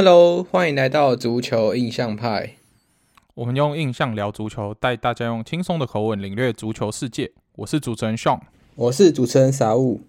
[0.00, 2.54] Hello，欢迎来到足球印象派。
[3.34, 7.32] 我们用印象聊足球，带大家用轻松的口吻领略足球世界。
[7.56, 8.38] 我是主持人 Sean，
[8.76, 10.02] 我是主持人 Saul，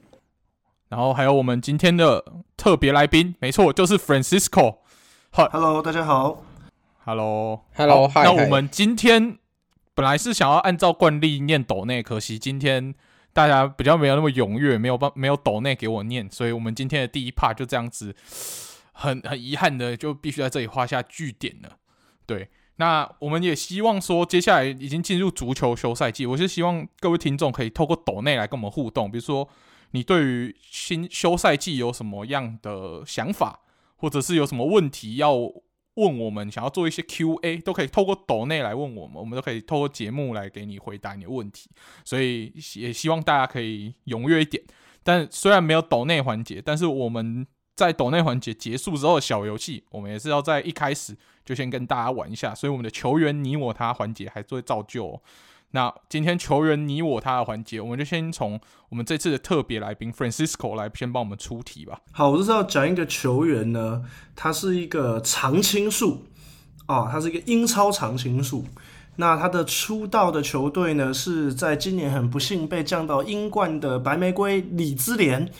[0.89, 2.23] 然后还有我们今天的
[2.55, 4.75] 特别来宾，没错，就是 Francisco。
[5.31, 6.43] Hello，大家好。
[7.03, 9.39] Hello，Hello，那我们今天
[9.95, 12.93] 本来是想要按照惯例念抖内，可惜今天
[13.33, 18.15] 大家比较没有那么踊跃，没有办没有抖内给我念，所以我们今天的第一 part 就这样子，
[18.99, 21.77] 很很遗憾的就必须在这里画下句点了。
[22.25, 22.49] 对。
[22.75, 29.49] 那我们也希望说，接下来已经进入足球休赛季，我是希望各位听众可以透过抖内来跟我们互动，比如说
[29.91, 33.59] 你对于新休赛季有什么样的想法，
[33.97, 35.33] 或者是有什么问题要
[35.95, 41.69] 问我们，想要做一些 Q&A，都可以透过抖内来问我们，我们都可以透过节目来给你回答你的问题。
[42.05, 44.63] 所以也希望大家可以踊跃一点。
[45.03, 47.45] 但虽然没有抖内环节，但是我们
[47.79, 51.15] 在抖内环节结束之后的小游戏，我们也是要在一开始。
[51.45, 55.19] 就先跟大家玩一下，所以我们的球员你我他环节还是会照旧。
[55.71, 62.01] 那今天球员你我他的环节，我们就先从我们这次的特别来宾 Francisco 来先帮我们出题吧。
[62.11, 64.03] 好，我就是要讲一个球员呢，
[64.35, 66.25] 他是一个常青树
[66.85, 68.65] 啊，他是一个英超常青树。
[69.15, 75.51] 那他的出道的球队呢，是在今年很不幸被降到英冠的白玫瑰里兹联，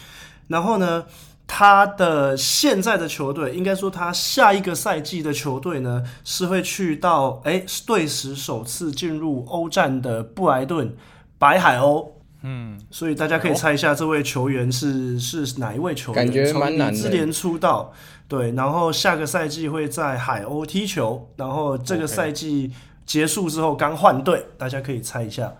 [0.48, 1.06] 然后呢，
[1.52, 10.96] 他的现在的球队，应该说他下一个赛季的球队呢，是会去到哎，队史首次进入欧战的布莱顿
[11.40, 12.12] 白海鸥。
[12.44, 16.24] 嗯，所以大家可以猜一下，这位球员是是哪一位球员？
[16.24, 16.94] 感觉蛮难的。
[16.94, 17.92] 从里兹联出道，
[18.28, 22.72] 对，然后下个赛季会在海鸥踢球，然后这个赛季
[23.08, 25.56] 结束之后刚换队，大家可以猜一下。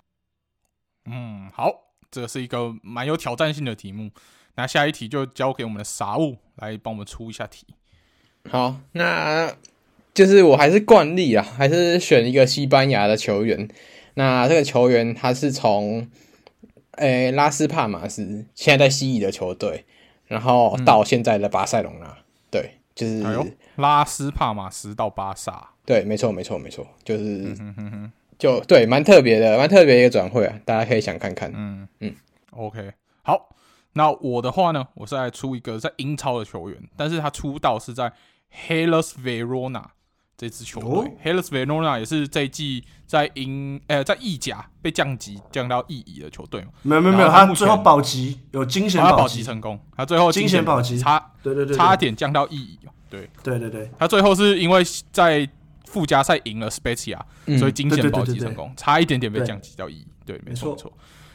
[1.10, 1.70] 嗯，好，
[2.10, 4.10] 这是一个蛮有挑战性的题目。
[4.56, 7.66] 那下一题就交给我们的傻物来帮我们出一下题。
[8.48, 9.54] 好，那
[10.12, 13.68] 就是我还是惯例啊，还是选一个西班牙的球员。
[14.14, 16.08] 那这个球员他是从
[16.92, 19.84] 诶、欸、拉斯帕马斯，现在在西乙的球队，
[20.26, 22.06] 然后到现在的巴塞隆纳。
[22.06, 23.36] 嗯、对，就是、哎、
[23.76, 25.70] 拉斯帕马斯到巴萨。
[25.86, 31.52] 对，没错，没错，没错，就是、嗯、哼哼哼就对，蛮特别的，蛮特别一个转会啊，大家可以想看看。
[31.54, 32.14] 嗯嗯
[32.50, 33.56] ，OK，好。
[33.94, 38.12] 那我的话呢，我是来出一个在英超的球员，但是他出道是在
[38.66, 39.84] Hellas Verona
[40.36, 40.90] 这支球队。
[40.90, 46.68] 哦、Hellas Verona 也是这一季在英呃在意甲被降级降到意乙的球队嘛？
[46.82, 52.78] 没有没有没有，他最后保级有惊险保级成功，他最后惊险保级差对对对差点降到意乙。
[53.10, 55.48] 对对对对，他最后是因为在
[55.84, 57.18] 附加赛赢了 Spezia，
[57.58, 60.06] 所以惊险保级成功，差一点点被降级到意乙。
[60.24, 60.92] 对，没错没错。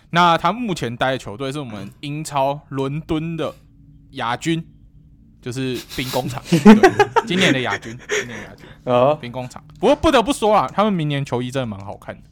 [0.09, 3.53] 那他目前待的球队是我们英超伦敦的
[4.11, 4.65] 亚军，
[5.41, 6.41] 就是兵工厂。
[7.27, 9.63] 今年的亚军，今年的亚军啊，兵工厂。
[9.79, 12.29] 不过不得不说啊，他们明年球衣真的蛮好看的，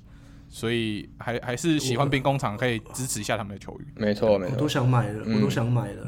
[0.50, 3.86] 所以还还是喜欢兵工厂，可以支持一下他们的球衣。
[3.96, 6.08] 没错，没错，我都想买了，我都想买了。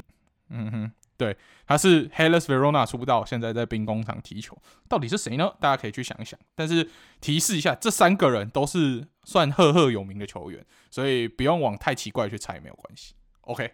[0.50, 0.92] 嗯哼。
[1.18, 4.58] 对，他是 Hellas Verona 出道，现在在兵工厂踢球，
[4.90, 5.50] 到底是谁呢？
[5.62, 6.38] 大家可以去想一想。
[6.56, 6.90] 但是
[7.22, 13.14] 提示一下，这三个人都是算赫赫有名的球员，所以不用往太奇怪去猜，没有关系。
[13.42, 13.72] OK，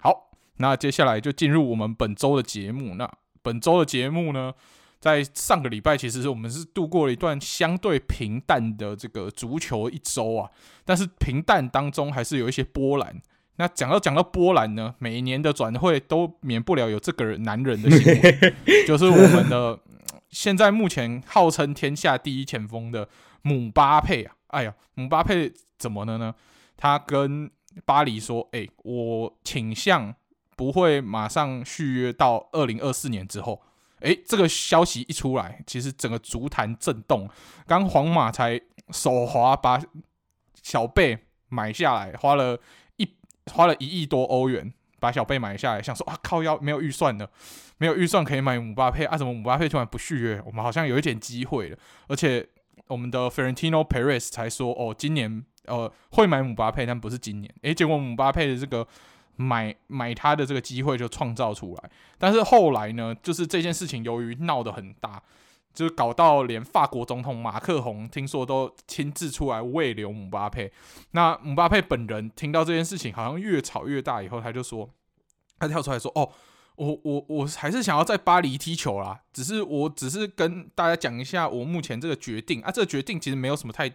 [0.00, 2.94] 好，那接下来就进入我们本周的节目。
[2.96, 3.10] 那
[3.40, 4.52] 本周的节目呢，
[4.98, 10.50] 在上个礼拜其实我们是度过了一段相对平淡的这个足球一周啊，
[10.84, 13.22] 但是平淡当中还是有一些波澜。
[13.60, 18.54] 那讲到讲到波兰呢，每一年的转会都免不了有这个人男人的新闻，
[18.88, 19.78] 就是我们的
[20.30, 23.06] 现在目前号称天下第一前锋的
[23.42, 24.34] 姆巴佩啊！
[24.46, 26.34] 哎呀，姆巴佩怎么了呢？
[26.78, 27.50] 他跟
[27.84, 30.14] 巴黎说：“哎、欸，我倾向
[30.56, 33.60] 不会马上续约到二零二四年之后。”
[34.00, 37.28] 哎，这个消息一出来，其实整个足坛震动。
[37.66, 38.58] 刚皇马才
[38.90, 39.78] 手滑把
[40.62, 42.58] 小贝买下来，花了。
[43.52, 47.30] 花了一亿多欧元把小贝买下来，想说啊靠腰没有预算了，
[47.78, 49.16] 没有预算可以买姆巴佩啊？
[49.16, 50.42] 怎么姆巴佩突然不续约？
[50.44, 51.76] 我们好像有一点机会了。
[52.08, 52.46] 而且
[52.86, 57.54] 我们的 Florentino Perez 才说哦，今年呃会买姆巴佩，但不是今年。
[57.62, 58.86] 诶，结果姆巴佩的这个
[59.36, 61.90] 买买他的这个机会就创造出来。
[62.18, 65.22] 但是后来呢，就是这件事情由于闹得很大。
[65.72, 70.70] 就是搞到连法国总统马克宏听说都亲自出来慰留姆巴佩。
[71.12, 74.88] 那姆巴佩本人听到这件事情好像越吵越大，以后他就说，
[75.58, 76.28] 他跳出来说：“哦，
[76.76, 83.90] 我我我还是想要在巴黎踢球啦，只是我只是跟大家讲一下我目前这个决定啊，这个决定其实没有什么太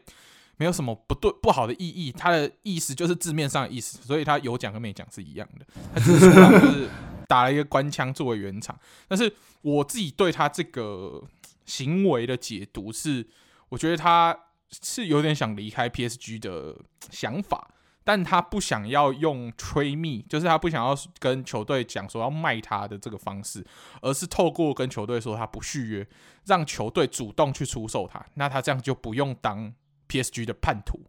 [0.58, 5.66] 没有什么不对不好的意义，他的意思就是字面上的意思，所以他有讲跟没讲是一样的。
[5.94, 6.90] 他只是说就是
[7.28, 8.78] 打了一个官腔作为圆场。
[9.08, 11.22] 但是我自己对他这个
[11.66, 13.28] 行为的解读是，
[13.70, 14.38] 我觉得他
[14.70, 16.76] 是有点想离开 PSG 的
[17.10, 17.72] 想法。
[18.08, 23.66] 但他不想要用 trade me，就是他不想要跟球队讲说要卖他的这个方式，
[24.00, 26.08] 而是透过跟球队说他不续约，
[26.46, 28.24] 让球队主动去出售他。
[28.36, 29.74] 那他这样就不用当
[30.08, 31.00] PSG 的叛徒，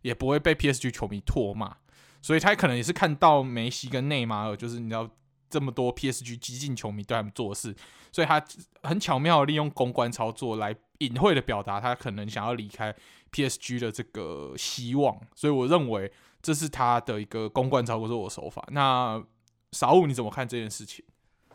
[0.00, 1.76] 也不会被 PSG 球迷唾骂。
[2.22, 5.06] 所以他可能也是看到梅西跟内马尔，就是你知道
[5.50, 7.74] 这么多 PSG 激进球迷对他们做事，
[8.12, 8.44] 所以他
[8.82, 12.94] 很巧妙的利用公关操作来隐晦的表达他可能想要离开
[13.32, 15.18] PSG 的这个希望。
[15.34, 16.10] 所以我认为。
[16.40, 18.64] 这是他的一个公关操作的手法。
[18.70, 19.20] 那
[19.72, 21.04] 小五你怎么看这件事情？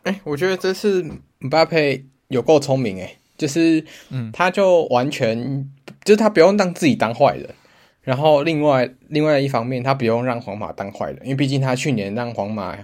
[0.02, 1.02] 哎、欸，我觉得这是
[1.38, 5.72] 姆巴佩有够聪明哎，就是嗯，他就完全、嗯、
[6.04, 7.54] 就是他不用让自己当坏人，
[8.02, 12.76] 然后另外另外一方面，他不用让皇马当坏人，因为毕竟他去年让皇马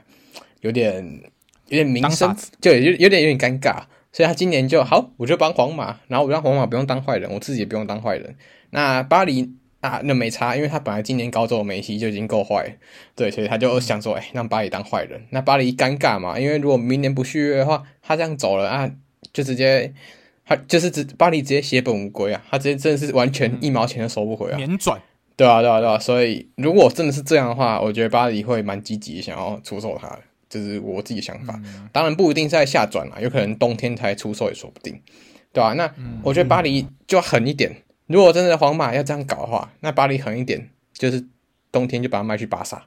[0.61, 1.23] 有点
[1.69, 8.37] 有点名声，就有有点有点尴尬，所以他今年就好，我就帮皇马，然后我让皇马不用当坏人，我自己也不用当坏人。
[8.71, 9.55] 那巴黎。
[9.81, 12.77] 啊，那没差，因为他本来今年高中的梅西就已经够坏，
[13.17, 15.19] 对，所以他就想说，哎、欸，让巴黎当坏人。
[15.31, 18.91] 那巴黎尴尬嘛，因为如果明年不续约的话，他这样走了啊，
[19.33, 19.95] 就直接，
[20.45, 25.01] 他就是直巴黎直接血本无归啊，他直接真的是完全一毛钱都收不回啊，免转，
[25.35, 25.99] 对啊，对啊，对啊。
[25.99, 30.19] 所以如果真的是这样的话，我觉得巴黎会蛮积极想要出售他的，
[30.51, 31.55] 这、就是我自己的想法。
[31.65, 35.01] 嗯、当然不一定是在下转啦，有可能冬天才出售也说不定，
[35.53, 35.73] 对吧、啊？
[35.75, 35.91] 那
[36.23, 37.75] 我觉得巴黎就狠一点。
[38.09, 41.25] 如果真的皇马要这样搞的话，那巴黎狠一点，就是
[41.71, 42.85] 冬天就把它卖去巴萨。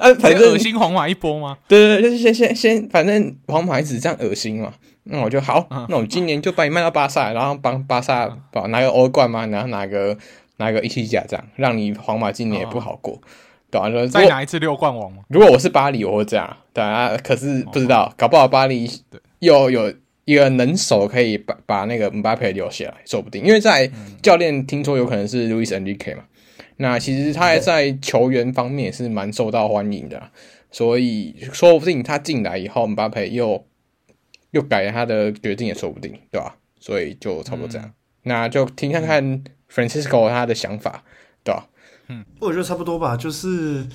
[0.00, 1.58] 啊，反正恶心皇马一波吗？
[1.66, 4.72] 对对对，就是先先先，反正皇马一直这样恶心嘛，
[5.04, 10.16] 那我就好，那我今年就把你卖到巴萨，然后帮巴萨把拿个欧冠嘛，然后拿个
[10.58, 13.20] 拿个一西甲这样，让你皇马今年也不好过，
[13.70, 14.06] 对吧、啊？
[14.06, 15.22] 再拿一次六冠王吗？
[15.28, 18.90] 如果我是巴黎，我会这样，对啊，可是不知道，搞不好巴黎
[19.38, 19.92] 又有。
[20.26, 23.90] 一个能手可以把把那个姆巴佩留下来，说不定，因为在
[24.22, 26.22] 教练听说有可能是路易斯恩里克嘛，
[26.76, 30.22] 那其实他在球员方面也是蛮受到欢迎的，
[30.70, 33.66] 所以说不定他进来以后，姆巴佩又
[34.52, 36.54] 又改了他的决定也说不定，对吧？
[36.78, 37.92] 所以就差不多这样，嗯、
[38.22, 41.02] 那就听看看 Francisco 他的想法，
[41.42, 41.66] 对吧？
[42.10, 43.86] 嗯，我觉得差不多吧，就是。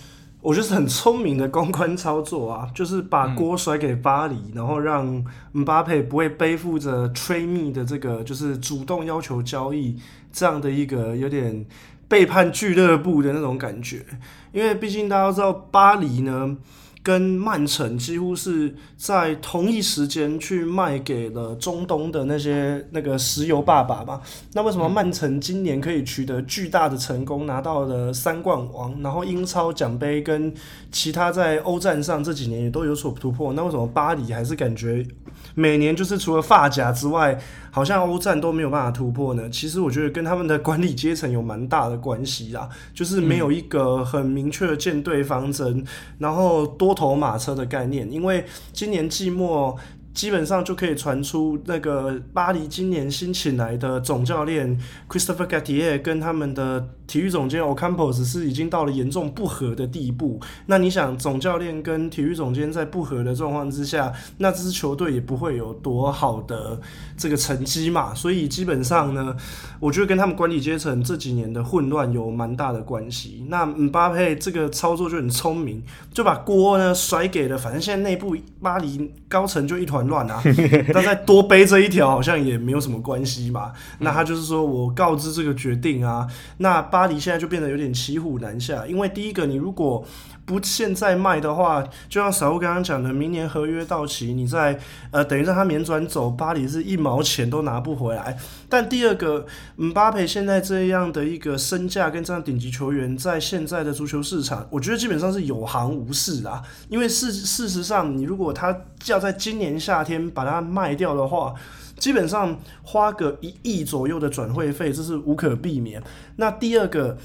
[0.41, 9.97] 我觉得是很聪明的公关操作啊， 就是把锅甩给巴黎，然后让姆巴佩不会背负着催密的这个，就是主动要求交易
[10.31, 11.65] 这样的一个有点
[12.07, 14.05] 背叛俱乐部的那种感觉。
[14.51, 16.55] 因为毕竟大家都知道，巴黎呢。
[17.05, 24.19] 跟曼城几乎是在同一时间去卖给了中东的那些那个石油爸爸吧？
[24.53, 30.51] 那为什么曼城今年可以取得巨大的成功，拿到了三冠王，然后英超奖杯跟
[30.91, 33.53] 其他在欧战上这几年也都有所突破？
[33.53, 35.05] 那为什么巴黎还是感觉
[35.53, 37.39] 每年就是除了发甲之外，
[37.75, 39.47] 好像欧战都没有办法突破呢？
[39.51, 45.85] 其实我觉得跟他们的管理阶层有蛮大的关系啦，就是没有一个很明确的舰队方针，
[46.17, 46.95] 然后多。
[46.95, 49.75] 头马车的概念，因为今年季末
[50.15, 56.89] 基本上就可以传出那个巴黎今年新请来的总教练 Christopher Gattier 跟他们的。
[57.07, 60.39] 体育总监 Ocampos 是已经到了严重不和的地步。
[60.65, 66.81] 那你想，总教练跟体育总监在不和的状况之下，那支球队也不会有多好的
[67.15, 68.11] 这个成绩嘛。
[68.15, 69.35] 所以基本上呢，
[69.79, 73.45] 我觉得跟他们管理阶层这几年的混乱有蛮大的关系。
[73.49, 80.41] 那姆巴佩这个操作就很聪明，就把锅呢甩给了，反正现在内部巴黎高层就一团乱啊。
[80.93, 83.73] 但再多背这一条好像也没有什么关系嘛。
[83.99, 86.25] 那他就是说我告知这个决定啊，
[86.57, 86.85] 那。
[86.95, 90.05] 巴黎现在就变得有点骑虎难下，因为第一个，你如果
[90.45, 98.37] 不现在卖的话，就像小吴刚刚讲的，明年合约到期，你再呃等于让他免转走，巴黎是一毛钱都拿不回来。
[98.69, 106.61] 但第二个，姆巴佩现在这样的一个身价跟这样顶级球员，在现在的足球市场，我觉得基本上是有行无市啦。
[106.89, 111.55] 因为事事实上，你如果他要在今年夏天把它卖掉的话，
[111.97, 116.03] 基本上花个一亿左右的转会费，这是无可避免。
[116.35, 117.17] 那第二个。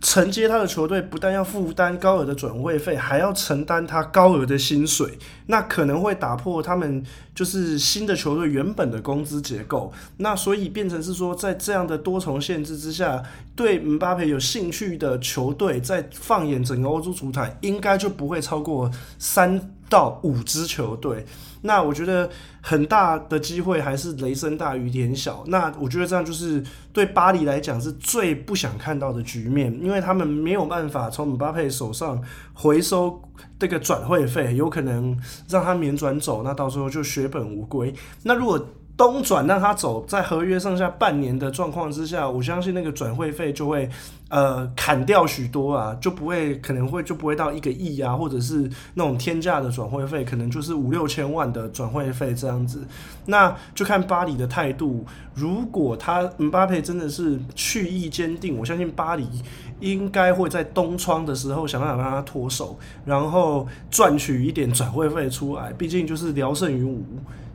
[0.00, 7.02] 承接他的球队不但要负担高额的转会费，还要承担他高额的薪水，那可能会打破他们
[7.34, 9.92] 就是新的球队原本的工资结构。
[10.18, 13.22] 那所以变成是说，在这样的多重限制之下，
[13.56, 21.26] 对姆巴佩有兴趣的球队，在放眼整个欧洲足坛，应该就不会超过三到五支球队。
[21.62, 22.28] 那我觉得
[22.60, 25.44] 很大的机会还是雷声大雨点小。
[25.48, 26.62] 那我觉得这样就是
[26.92, 32.22] 对巴黎来讲是最不想看到的局面，因为他们没有办法从姆巴佩手上
[32.52, 33.22] 回收
[33.58, 37.94] 这个转会费，有可能让他免转走，那到时候就血本无归。
[38.22, 43.88] 那如果东转让他走，在合约剩下半年的状况之下，我相信那个转会费就会
[44.28, 52.82] 呃砍掉许多啊，就不会可能会就不会到一个亿啊，或者是那种天价的转会费，可能就是五六千万的转会费这样子。
[53.26, 59.28] 那就看巴黎的态度，如果他姆巴佩真的是去意坚定，我相信巴黎
[59.78, 67.00] 应该会在冬窗的时候想办法让他脱手，然后赚取一点转会费出来，毕竟就是聊胜于无。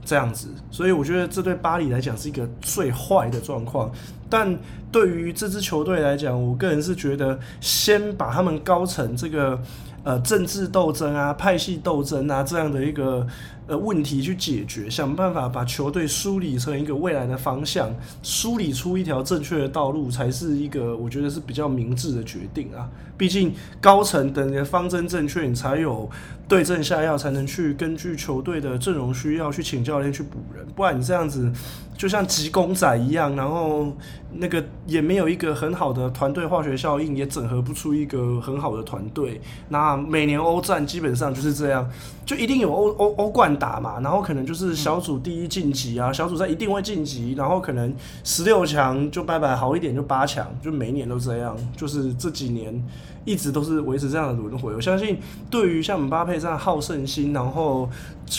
[0.06, 3.92] 这样子，所以我觉得这对巴黎来讲是一个最坏的状况。
[4.30, 4.58] 但
[4.92, 9.60] 对于这支球队来讲，我个人是觉得先把他们高层这个
[10.04, 13.26] 呃政治斗争啊、派系斗争啊这样的一个
[13.68, 17.94] 呃问题去解决，想办法把球队梳理成一个未来的方向，
[18.24, 22.90] 梳理出一条正确的道路，才是一个我觉得是比较明智的决定啊。
[23.16, 26.10] 毕竟高层等的方针正确，你才有。
[26.54, 31.52] 对症下药，才能去根据球队的阵容需要去请教练去补人，不然你这样子
[31.98, 33.92] 就像急公仔一样，然后
[34.34, 39.42] 那个也没有一个很好的团队化学效应，也整合不出一个很好的团队。
[39.70, 41.90] 那每年欧战基本上就是这样，
[42.24, 47.92] 就一定有欧欧欧冠打嘛，然后可能就是小组第一晋级啊，小组赛一定会晋级，然后可能
[48.24, 52.80] 十六强就拜拜，好一点就八强，就每一年都这样，就是这几年。
[53.26, 54.74] 一直都是维持这样的轮回。
[54.74, 55.18] 我相信，
[55.50, 57.90] 对于像姆巴佩这样好胜心，然后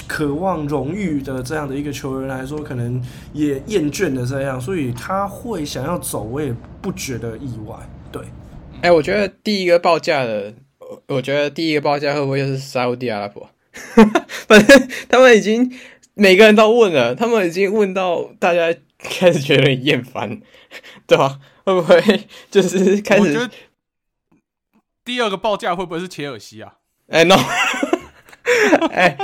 [0.07, 7.76] 渴望荣誉的这样的一个球员来说，可能也厌倦了这样，所以他会想要走，我也不觉得意外。
[8.12, 8.23] 对，
[8.76, 10.53] 哎、欸，我觉得第一个报价的，
[11.09, 13.49] 我觉得第一个报价会不会就是沙乌地阿拉伯？
[14.47, 15.73] 反正他们已经
[16.14, 20.41] 每个人都问了，他们已经问到大家开始觉得厌烦，
[21.07, 21.41] 对吧？
[21.64, 22.00] 会不会
[22.50, 23.50] 就是开始？
[25.04, 26.75] 第二个报价会不会是切尔西啊？
[27.08, 27.37] 哎、欸、 no，
[28.90, 29.16] 哎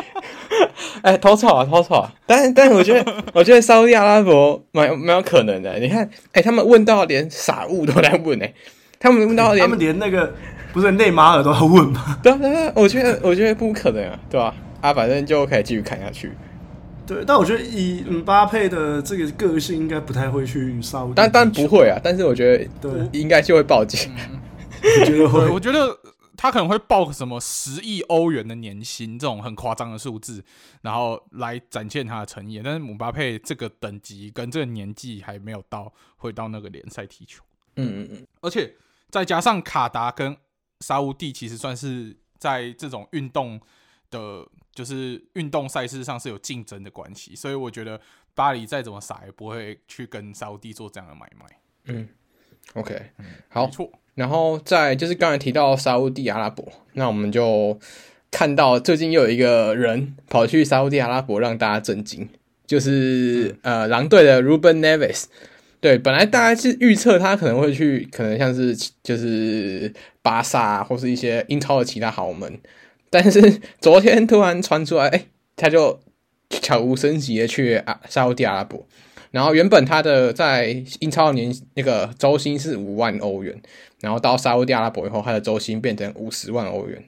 [1.03, 2.13] 哎偷草啊偷草啊！
[2.27, 5.79] 但但我觉得我觉得沙乌地阿拉伯蛮蛮有可能的。
[5.79, 8.55] 你看，哎、欸，他们问到连傻物都在问哎、欸，
[8.99, 10.35] 他们问到他们连那个
[10.75, 12.19] 不是内马尔都要问吗？
[12.23, 14.55] 对对对，我觉得我觉得不可能啊，对吧？
[14.83, 16.31] 啊，反正就可以继续看下去。
[17.07, 21.15] 对，但我觉得以姆巴佩的这个个性，应该不太会去沙乌地。
[21.17, 24.11] 但但不会啊，但是我觉得对，应该就会报警。
[24.83, 25.99] 我觉得会，我觉得
[26.37, 30.43] 他可能会报什么十亿欧元的年薪这种很夸张的数字，
[30.83, 32.61] 然后来展现他的诚意。
[32.65, 37.45] 但是姆巴佩这个等级跟这个年纪还没有到，会到那个联赛踢球。
[37.77, 38.27] 嗯嗯嗯。
[38.41, 38.75] 而且
[39.11, 40.37] 再加上卡达跟
[40.81, 43.61] 沙乌地其实算是在这种运动
[44.11, 48.01] 的，就是运动赛事上是有竞争的关系，所以我觉得
[48.35, 51.61] 巴黎再怎么傻也不会去跟沙乌地做这样的买卖。
[51.85, 52.09] 嗯
[52.75, 53.11] ，OK，
[53.49, 53.93] 好，没错。
[54.21, 56.63] 然后再就是刚才提到沙乌地阿拉伯，
[56.93, 57.79] 那我们就
[58.31, 62.29] 看到最近又有一个人跑去沙乌地阿拉伯，让大家震惊，
[62.67, 65.25] 就是、嗯、呃狼队的 Ruben Neves。
[65.81, 72.61] 对，本来大家是预测他可能会去，可能像是就是巴萨或是一些英超的其他豪门，
[73.09, 73.41] 但是
[73.81, 75.25] 昨天突然传出来，哎，
[75.57, 75.99] 他就
[76.51, 78.87] 悄无声息的去啊沙乌地阿拉伯。
[79.31, 83.63] 然后原本他的在英超年那个周薪是五万欧元，
[84.01, 87.05] 然后到沙特阿拉伯以后，他的周薪变成五十万欧元，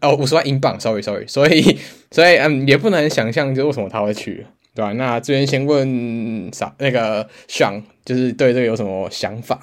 [0.00, 1.78] 哦，五十万英镑，sorry sorry，所以
[2.12, 4.92] 所以嗯，也不能想象就为什么他会去，对吧？
[4.92, 9.60] 那这边先问啥那个想就是对这个有什么想法？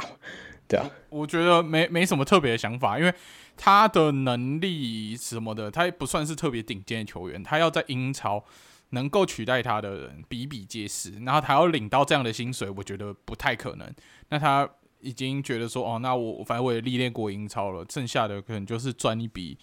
[0.67, 3.13] 对啊，我觉得没没什么特别的想法，因为
[3.55, 8.43] 他的能力什么的，他也不算是特别顶尖的球员，他要在英超。
[8.91, 13.88] 能够取代他的人比比皆是，然后他要领到这样的薪水，我觉得不太可能。
[14.29, 14.67] 那他
[15.00, 19.58] 已经觉得说，哦，那我反正我也历练过英超了，剩下的可能就是赚一笔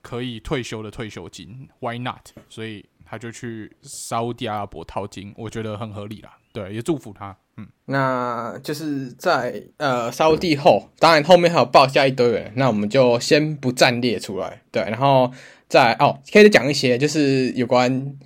[0.00, 2.30] 可以退休的退休金，Why not？
[2.48, 6.38] 所以他就去沙乌地阿拉伯淘金，我觉得很合理啦。
[6.52, 7.36] 对，也祝福他。
[7.58, 14.62] 嗯，那就是在呃沙乌地后，当然后面还有报下一堆人，那我们就先不暂列出来。
[14.72, 15.30] 对，然后
[15.68, 18.16] 再哦，可以讲一些就是有关。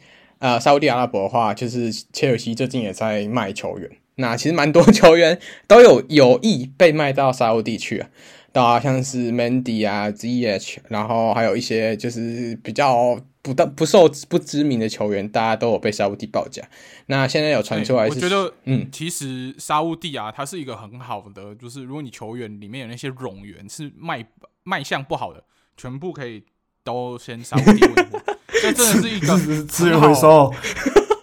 [0.42, 3.88] 呃，沙乌地阿拉伯的话，就是切尔西最近也在卖球员。
[4.16, 8.08] 那其实蛮多球员都有有意被卖到沙乌地去啊，
[8.54, 16.60] 啊，像是 Mandy 啊、Ziyech，然后还有一些就是比较不不不受不知名的球员，大家都有被沙乌地报价。
[17.06, 24.26] 那现在有传出来是，我觉得，嗯，其实沙乌地啊，它是一个很好的，就是如果你球员里面有那些冗员是卖
[24.64, 25.44] 卖相不好的，
[25.76, 26.42] 全部可以
[26.82, 28.20] 都先沙乌地问过
[28.62, 30.52] 这真的是一个资源回收。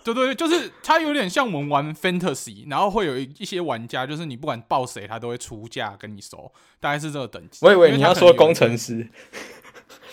[0.03, 7.59] 对对，就是它有点像我们玩 Fantasy，然后会有一些玩家，就是你不管报谁，他都会出价跟你收，大概是这个等级。
[7.61, 9.07] 我以为你要说工程师。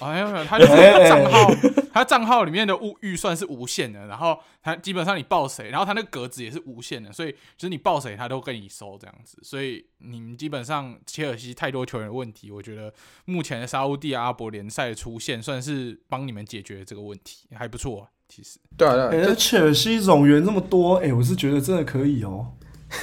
[0.01, 0.73] 哎呦，他就是
[1.09, 1.51] 账号，
[1.93, 9.39] 他账号里面的物预算是无限的，然后他基本上你报谁，然后他那个格子也是无限的，所以就是你报谁，他都跟你收这样子。
[9.43, 12.93] 所以你们基本上切尔西太多球员的问题，我觉得
[13.25, 18.09] 目前的沙乌地阿拉伯联赛的出现，算是帮你们解决这个问题，还不错啊。
[18.29, 22.53] 其实，对啊，对啊，哎、欸，切尔西总员这么多，哎、欸，我是觉得真的可以哦。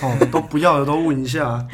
[0.01, 1.67] 哦，都不要的都问一下。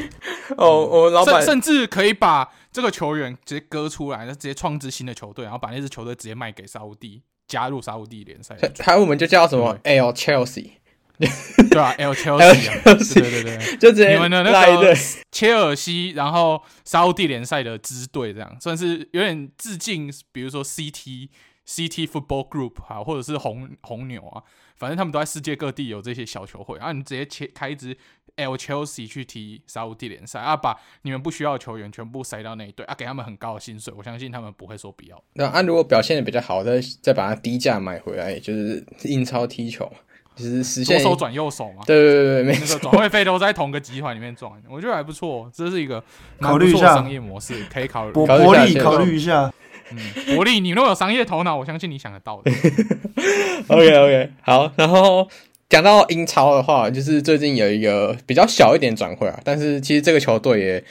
[0.57, 8.57] 哦，我老板甚至可以把这个球员直接割出来，那直接创支新的球队，然后把那支球队直接卖给沙乌地，加入沙乌地联赛。
[8.79, 10.71] 还有我们就叫什么 L Chelsea，
[11.17, 12.83] 对啊， L Chelsea，
[13.13, 14.95] 对对对， 就直接你们的那个
[15.31, 21.29] 切尔西，然后沙乌地联赛的支队，这样算是有点致敬，比如说 CT。
[21.69, 24.41] CT Football Group 啊，或者是红红牛啊，
[24.79, 26.91] 反正他们都在世界各地有这些小球会啊。
[26.91, 27.95] 你直接切开一支
[28.37, 35.21] L Chelsea 去踢沙乌地联赛啊，把你们不需要的球员全部塞到那一队啊，给他们很高的薪水，我相信他们不会说不要。
[35.33, 39.91] 那啊，如果表现的比较好，再再把它低价买回来，就是英超踢球，
[40.35, 41.83] 就是实现左手转右手嘛。
[41.85, 46.01] 对对对对，没错，转会费都在同个集团里面赚，我觉得还不错，这是一个
[46.39, 48.13] 考虑一下商业模式，可以考虑。
[48.13, 49.53] 伯伯利考虑一下。
[49.91, 52.51] 嗯，伯利，你如果有商业头脑，我相信你想得到的。
[53.67, 54.71] OK OK，好。
[54.75, 55.27] 然后
[55.67, 60.83] 讲到英超的话，就是最近有一个比较小一点转会啊，但是其实这个球队也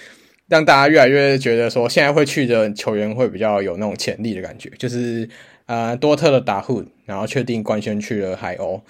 [0.48, 4.70] 让大家越来越觉得说，现在会去的球员会比较有那种潜力的感觉。
[4.78, 5.28] 就是
[5.66, 8.80] 呃，多特的达户，然后确定官宣去了海鸥，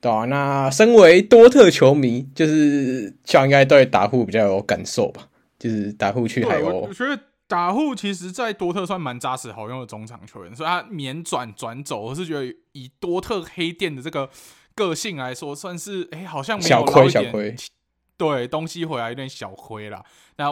[0.00, 0.24] 对吧、啊？
[0.26, 5.26] 那身为多特球迷，就是像应该对达户比较有感受吧？
[5.58, 6.88] 就是达户去海鸥，
[7.48, 14.28] 达户其实，在多特算蛮扎实好用的中场球员，所以他免转转走，我是觉得以多特黑店的这个
[14.74, 17.56] 个性来说，算是哎、欸，好像没有捞一点，
[18.18, 20.04] 对，东西回来有点小亏啦。
[20.36, 20.50] 那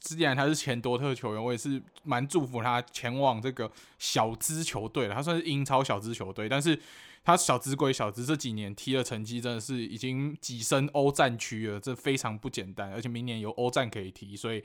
[0.00, 5.14] 既然他是前多特球员，我也是蛮祝福他前往这个小资球队了。
[5.14, 6.80] 他算是英超小资球队，但是
[7.22, 12.90] 他小资归小资，这几年踢的成绩真的是已经跻身欧战区了，这非常不简单。
[12.94, 14.64] 而且明年有欧战可以踢，所以。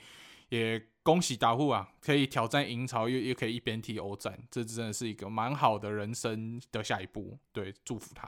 [0.58, 7.40] 也恭喜达户啊，可以挑战英超，又又可以一边踢欧战，这真的是一个蛮好的人生的下一步。
[7.52, 8.28] 对，祝福他。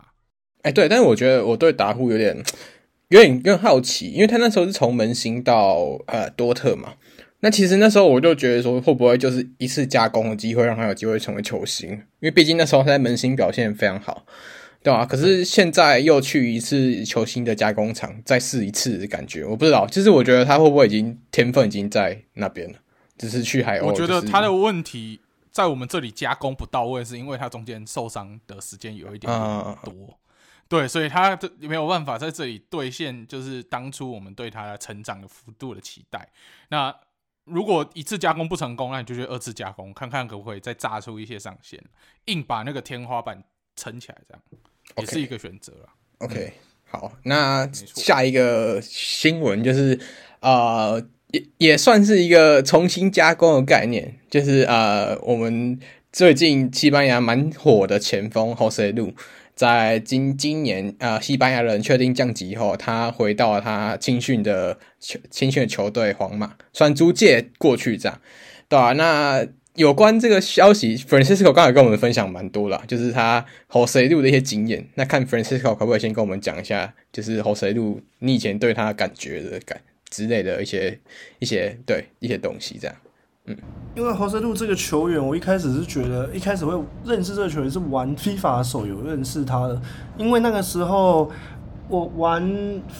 [0.63, 2.35] 哎、欸，对，但是我觉得我对达户有点
[3.09, 6.95] 有点有点好奇，因为他那时候是从门兴到呃多特嘛。
[7.41, 11.91] 那其实那时候我就觉得说，会不会就是一次加工的机会，让他有机会成为球星？
[11.91, 14.25] 因为毕竟那时候他在门兴表现非常好。
[14.85, 19.87] 对啊，可是现在又去一次球星的加工厂，再试一次的感觉，我不知道。
[19.87, 22.77] 就是我觉得他会不会已经天分已经在那边了，
[23.17, 23.87] 只是去海鸥。
[23.87, 25.19] 我觉得他的问题
[25.49, 29.91] 在我们这里加工不到位，是因为他中间受伤的时间有一点点多。
[29.91, 30.13] 嗯、
[30.69, 36.29] 对，所以他这没有办法在这里兑现，就是当初我们对他的成长的幅度的期待。
[36.69, 36.95] 那
[37.45, 41.83] 如果一次加工不成功，那你就去二次加工，看看可不可以再炸出一些上限，
[42.25, 43.43] 硬把那个天花板
[43.75, 44.43] 撑起来，这样。
[44.97, 45.93] 也是一个选择啦。
[46.19, 46.53] OK，
[46.89, 49.99] 好，那下一个新闻就是，
[50.39, 55.77] 呃，也也算是一个重新加工的概念，就是呃，我们
[56.13, 59.13] 最近西班牙蛮火的前锋 Joselu，
[59.53, 68.21] 在今今年呃，西班牙人确定降级后，他回到了他青训的球青训的球队皇马，算租借过去这样，
[68.69, 68.93] 对、啊？
[68.93, 69.45] 那
[69.75, 74.87] 有关这个消息，Francisco 刚才跟我们分享蛮多了，就是他 Joselu 的一些经验。
[74.95, 80.99] 那看 Francisco 可不可以先跟我们讲一下，就是 Joselu 你以前对他感觉的感之类的一些
[81.39, 82.95] 一些对一些东西这样。
[83.47, 83.57] 嗯，
[83.95, 89.81] 因为 Joselu 这个球员，我一开始是觉得一开始会认识这个球员是玩 FIFA 手游认识他的，
[90.17, 91.31] 因为那个时候。
[91.87, 92.43] 我玩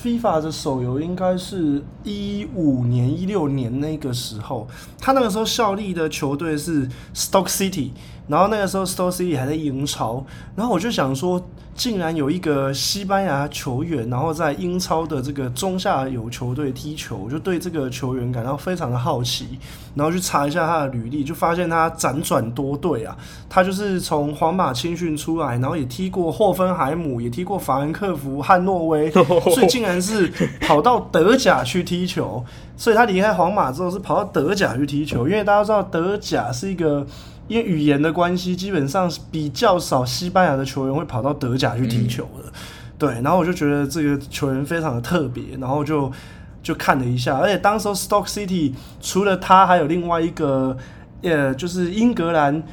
[0.03, 4.67] FIFA 的手游应该是一五年、一六年那个时候，
[4.99, 7.91] 他那个时候效力的球队是 Stock City，
[8.27, 10.23] 然后那个时候 Stoke City 还在英超，
[10.55, 11.43] 然后我就想说。
[11.75, 19.59] 竟然有一个西班牙球员，然后在英超的这个中下游球队踢球，我就对这个球员感到非常的好奇，
[19.93, 23.13] 然后去查一下他的履历，就发现他辗转多队啊，
[23.49, 29.11] 他就是从皇马青训出来，然后也踢过霍芬海姆，也踢过法兰克福、汉诺威，
[29.53, 32.41] 所以竟然是跑到德甲去踢球，
[32.77, 37.05] 所以他离开皇马之后是跑到德甲去踢球，因为大家知道德甲是一个。
[37.47, 42.51] 因为语言的关系，基本上比较少西班牙的球员会跑到德甲去踢球的。
[42.97, 46.11] 对，然后我就觉得这个球员非常的特别，然后就
[46.63, 50.75] 就看了一下，而且当时 Stock City 除了他，还有另外一个，
[51.21, 52.63] 呃，就是英格兰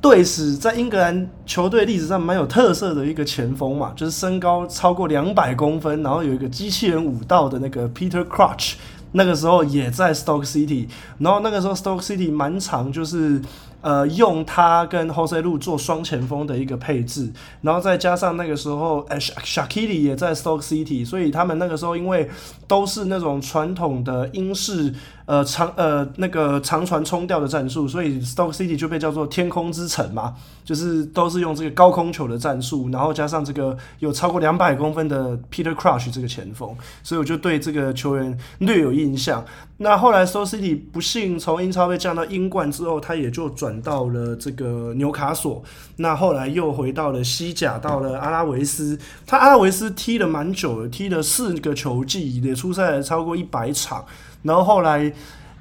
[0.00, 8.74] 队史在英格兰球队历史上蛮有特色的一个前锋嘛，就是身高超过两百公分，然后有一个机器人舞道的那个 Peter Crouch，
[9.12, 13.40] 那个时候也在 Stock City，然后那个时候 Stock City 蛮长，就是。
[13.82, 22.30] 呃，用他跟 Joselu 做双前锋的一个配置，然后再加上那个时候，Shakiri 也在 Stock City，所以他们那个时候因为
[22.68, 24.94] 都是那种传统的英式。
[25.24, 39.44] 呃长呃那个长传冲吊的战术，所以 Stock City 就被叫做天空之城嘛，就是都是用这个高空球的战术，然后加上这个有超过两百公分的 Peter Crouch 这个前锋，所以我就对这个球员略有印象。
[39.78, 45.62] 那后来 Stock City 不幸从英超被降到英冠之后，他也就转到了这个纽卡索，
[45.96, 54.04] 那后来又回到了西甲，到了阿拉维斯，他阿拉维斯踢了蛮久的，踢了四个球季，也出赛了超过一百场。
[54.42, 55.12] 然后后来，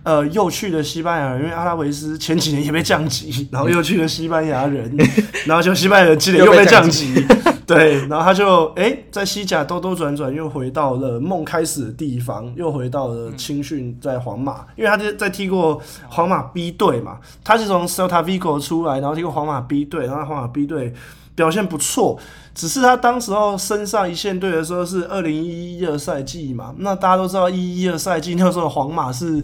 [0.03, 4.95] 呃，又去了西班牙，因为阿拉维斯前几年也被降级，然后又去了西班牙人，
[5.45, 7.23] 然后就西班牙人今年又被降级，
[7.67, 20.93] 对，然后他就哎，在西甲兜兜转转，又回到了梦开始的地方，又回到了青训，在皇马，因为他在在踢过皇马 B 队嘛，他是从 Celta Vigo 出来，然后踢过皇马 B 队，然后皇马 B 队
[21.35, 22.19] 表现不错。
[22.53, 29.43] 只是他当时候升上一线队的时候是二零一一二赛季嘛，那大家都知道一一二赛季那时候皇马是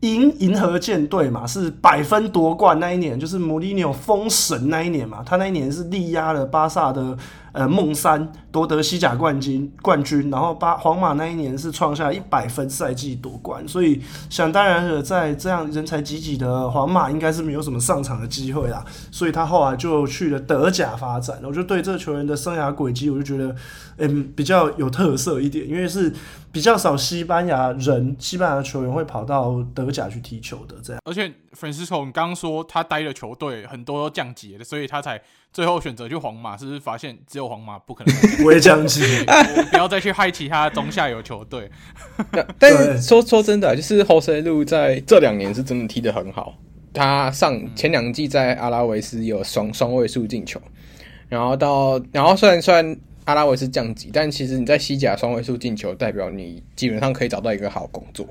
[0.00, 7.16] 银银河舰队嘛，是百分夺冠那一年，就是穆里尼奥封神那一年嘛，他那一年是力压了巴萨的。
[7.54, 21.38] 呃，梦三夺得西甲冠军冠军，然后巴皇马那一年是创下一百分赛季夺冠，所以想当然了，在这样人才济济的皇马，应该是没有什么上场的机会啦，所以他后来就去了德甲发展。
[21.44, 23.54] 我就对这个球员的生涯轨迹，我就觉得，
[23.98, 26.12] 嗯，比较有特色一点，因为是
[26.50, 31.00] 比较少西班牙人、西班牙球员会跑到德甲去踢球的这样。
[31.04, 35.22] 而且，Francisco，你刚刚说他待的球队很多都降级了，所以他才。
[35.54, 39.00] 最后选择去皇马，是不是发现只有皇马不可能不会降级？
[39.70, 41.70] 不要再去害其他中下游球队。
[42.58, 46.56] 但是说说真的，就是 Joselu 在这两年是真的踢得很好。
[46.92, 50.60] 他上前两季在阿拉维斯有双双位数进球，
[51.28, 58.26] 然后到然后虽然虽然阿拉维斯降级，但其实你在西甲双位数进球，代表你基本上可以找到一个好工作，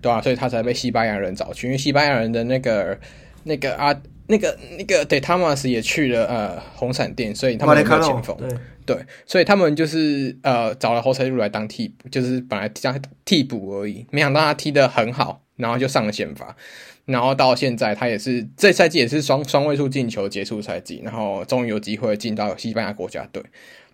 [0.00, 0.22] 对吧、啊？
[0.22, 2.98] 所以他才被西班牙人找去，因为西班牙人的那个
[3.44, 3.94] 那个阿。
[4.26, 8.48] 那个那个对，汤马斯也去了呃红闪电，所以他们没有前锋，对。
[8.84, 16.56] 对，所以他们就是呃找了侯赛路来当替补，就是本来当替补而已，没想到他踢得很好，然后就上了先发，
[17.04, 23.40] 然后到现在他也是这赛季也是双双位数进球结束赛季，然后终于有机会进到西班牙国家队，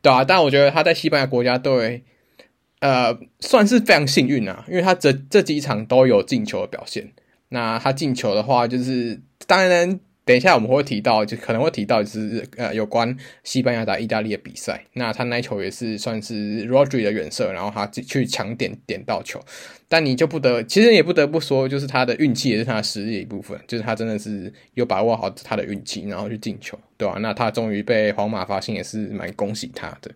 [0.00, 2.02] 对啊，但我觉得他在西班牙国家队
[2.80, 7.12] 呃算是非常幸运啊，因为他这这几场都有进球的表现，
[7.50, 10.00] 那他进球的话就是当然。
[10.28, 14.84] 等一下我们会提到，就可能会提到，就是呃有关西班牙打意大利的比赛。
[14.92, 19.40] 那他那球也是算是 Rodri 的远射，然后他去抢点点到球。
[19.88, 23.58] 但你就不得，其实也不得不说，就是他的运气也是他的实力的一部分。
[23.66, 27.18] 就是他真的是有把握好他的运气，然后去进球，对吧、啊？
[27.20, 30.10] 那他终于被皇马发现，也是蛮恭喜他的，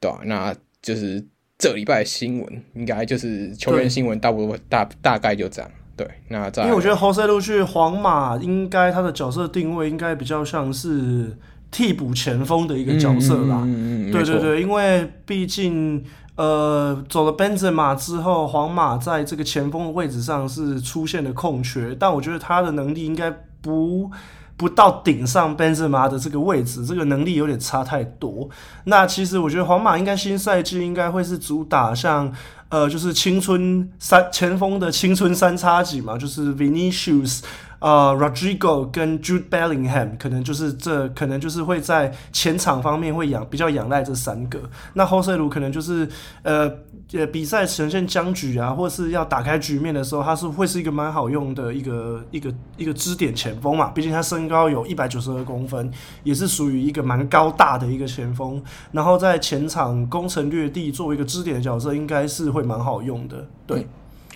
[0.00, 0.22] 对吧、啊？
[0.24, 1.24] 那就是
[1.56, 5.70] 这礼拜的新闻，应该就是球员新闻，大部分大大概就这样。
[5.96, 11.36] 对，那在因为我觉得 Joselu 去皇马，应该他的角色定位应该比较像是
[11.70, 13.62] 替补前锋的一个角色啦。
[13.64, 16.04] 嗯嗯，对对对，因为毕竟
[16.36, 24.10] 呃走了 Benzema 之后，皇马在这个前锋的位置上是出现了空缺，但我觉得他的能力应该不
[24.56, 28.48] 不到顶上 Benzema 的这个位置，这个能力有点差太多。
[28.84, 32.32] 那其实我觉得皇马应该新赛季应该会是主打像。
[32.70, 37.40] 呃，就是青春三前锋的青春三叉戟嘛，就是 Vinicius、
[37.84, 44.58] 呃、Rodrigo 跟 Jude Bellingham，可能就是这可能就是会在前场方面会仰比较仰赖这三个。
[44.94, 46.08] 那 Joselu 可能就是
[46.44, 46.72] 呃
[47.12, 53.90] 呃比赛呈现僵局啊，或是要打开局面的时候，他是会是一个蛮好用的一个一个一个支点前锋嘛。
[53.90, 55.92] 毕竟他身高有一百九十二公分，
[56.22, 58.62] 也是属于一个蛮高大的一个前锋。
[58.92, 63.46] 然后在前场攻城略地，作为一个支点的角色，应该是会蛮好用的。
[63.66, 63.86] 对、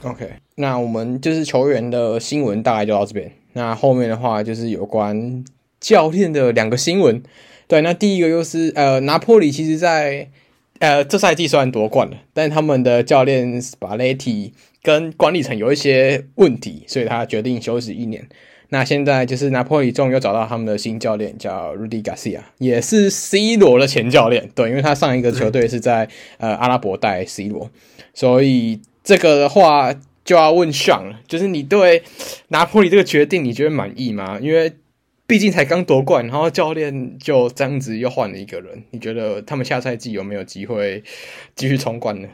[0.02, 3.32] ，OK，那我们就是球员的新闻大概就到这边。
[3.54, 5.44] 那后面的话就是有关
[5.80, 7.22] 教练的两个新闻。
[7.66, 10.28] 对，那第一个就是呃，拿破里其实在
[10.78, 18.26] 呃这赛季虽然夺冠了，但他们的教练斯帕列蒂跟管理层有一些问题，所以他决定休息一年。
[18.70, 24.50] 那现在就是拿破里终于又找到他们的新教练，叫 Rudy Garcia，也是 C 罗的前教练。
[24.54, 27.70] 对，因为他上一个球队是在呃阿拉伯带 C 罗，
[28.12, 29.94] 所以这个的话。
[30.28, 32.04] 就要问上了，就是你对
[32.48, 34.38] 拿破里这个决定，你觉得满意吗？
[34.38, 34.76] 因为
[35.26, 41.02] 毕竟才刚夺冠，然后教练就这样子又换了一个人，你觉得他们下赛季有没有机会
[41.56, 42.28] 继续冲冠呢？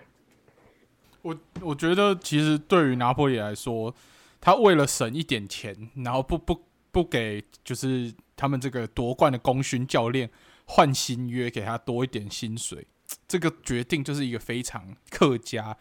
[1.23, 3.95] 我我觉得其实对于拿破里来说，
[4.41, 10.29] 他为了省一点钱，然后不不不给就是他们这个夺冠的功勋教练
[10.65, 12.85] 换新约，给他多一点薪水。
[13.27, 15.77] 这个决定就是一个非常客家，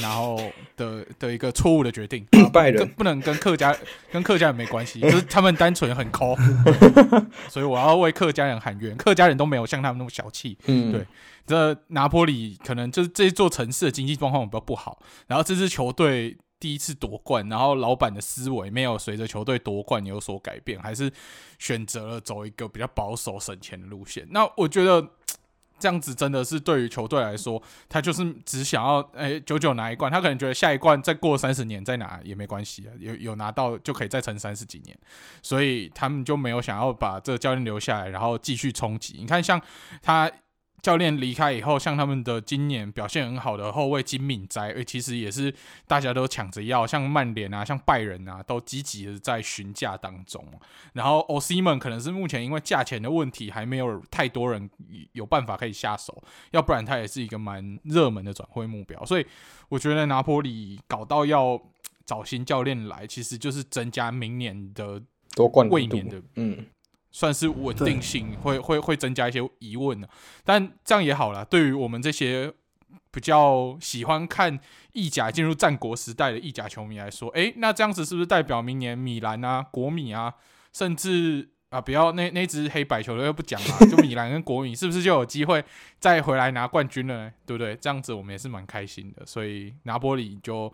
[0.00, 0.38] 然后
[0.76, 2.26] 的的一个错误的决定。
[2.52, 3.74] 拜人不能跟客家
[4.10, 6.36] 跟客家人没关系， 就是他们单纯很抠，
[7.48, 8.96] 所以我要为客家人喊冤。
[8.96, 10.58] 客家人都没有像他们那么小气。
[10.66, 11.06] 嗯，对。
[11.44, 21.10] 这拿坡里可能就是这座城市的经济状况比较不好，然后这支球队第一次夺冠，然后老板的思维没有随着球队夺冠有所改变，还是
[21.58, 24.26] 选择了走一个比较保守省钱的路线。
[24.30, 25.04] 那我觉得。
[25.82, 34.96] 这样子真的是对于球队来说，他就是只想要诶九九拿一冠，他可能觉得下一冠再过三十年再拿也没关系啊，有有拿到就可以再撑三十几年，
[35.42, 39.16] 所以他们就没有想要把这个教练留下来，然后继续冲击。
[39.18, 39.60] 你看，像
[40.00, 40.30] 他。
[40.82, 45.54] 教练离开以后，像他们的今年表现很好的后卫金敏哉，诶，其实也是
[45.86, 50.44] 大家都抢着要，像曼联啊，像拜仁啊，都积极的在询价当中。
[50.92, 54.68] 然后奥西曼可能是目前因为价钱的问题，还没有太多人
[55.12, 59.04] 有办法可以下手，要不然他也是一个蛮热门的转会目标。
[59.06, 59.24] 所以
[59.68, 61.62] 我觉得拿坡里搞到要
[62.04, 65.00] 找新教练来，其实就是增加明年的
[65.36, 66.66] 夺冠卫冕的，嗯。
[67.12, 70.08] 算是稳定性会会会增加一些疑问的，
[70.44, 71.44] 但这样也好了。
[71.44, 72.52] 对于我们这些
[73.10, 74.58] 比较喜欢看
[74.92, 80.34] 意甲进入战国时代的意甲球迷来说，诶，那这样子是不是代表明年米兰啊、国米啊，
[80.72, 85.62] 甚至啊，不要那那支黑白球队又不讲啊，就米兰跟国米是不是就有机会
[85.98, 87.32] 再回来拿冠军了呢？
[87.44, 87.76] 对不对？
[87.76, 89.26] 这样子我们也是蛮开心的。
[89.26, 90.72] 所以拿波里就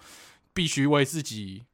[0.55, 1.65] 必须为自己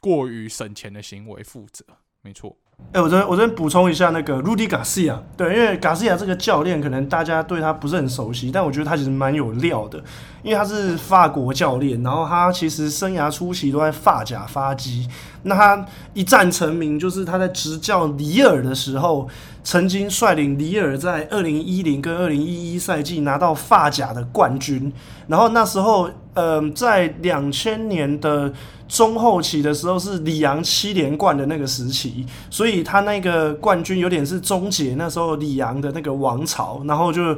[0.00, 1.84] 过于省钱的行为负责，
[2.20, 2.56] 没错。
[2.92, 10.02] 哎、我这我这边补充一下那个 Rudy Garcia，对，因为 Garcia 这个教练可能大家对他不是很熟悉，但我觉得他其实蛮有料的，
[10.42, 15.06] 因为他是法国教练，然后他其实生涯初期都在发甲发迹，
[15.46, 19.26] 那他一战成名就是他在执教里尔的时候，
[19.64, 24.92] 曾经率领里尔在二零一零跟二零一一赛季拿到法甲的冠军，
[25.26, 28.52] 然后那时候，嗯、呃，在两千年的。
[28.88, 37.36] 中后期的时候是里昂七连冠的那个时期，所以他那个冠军有点是终结那时候里昂的那个王朝，然后就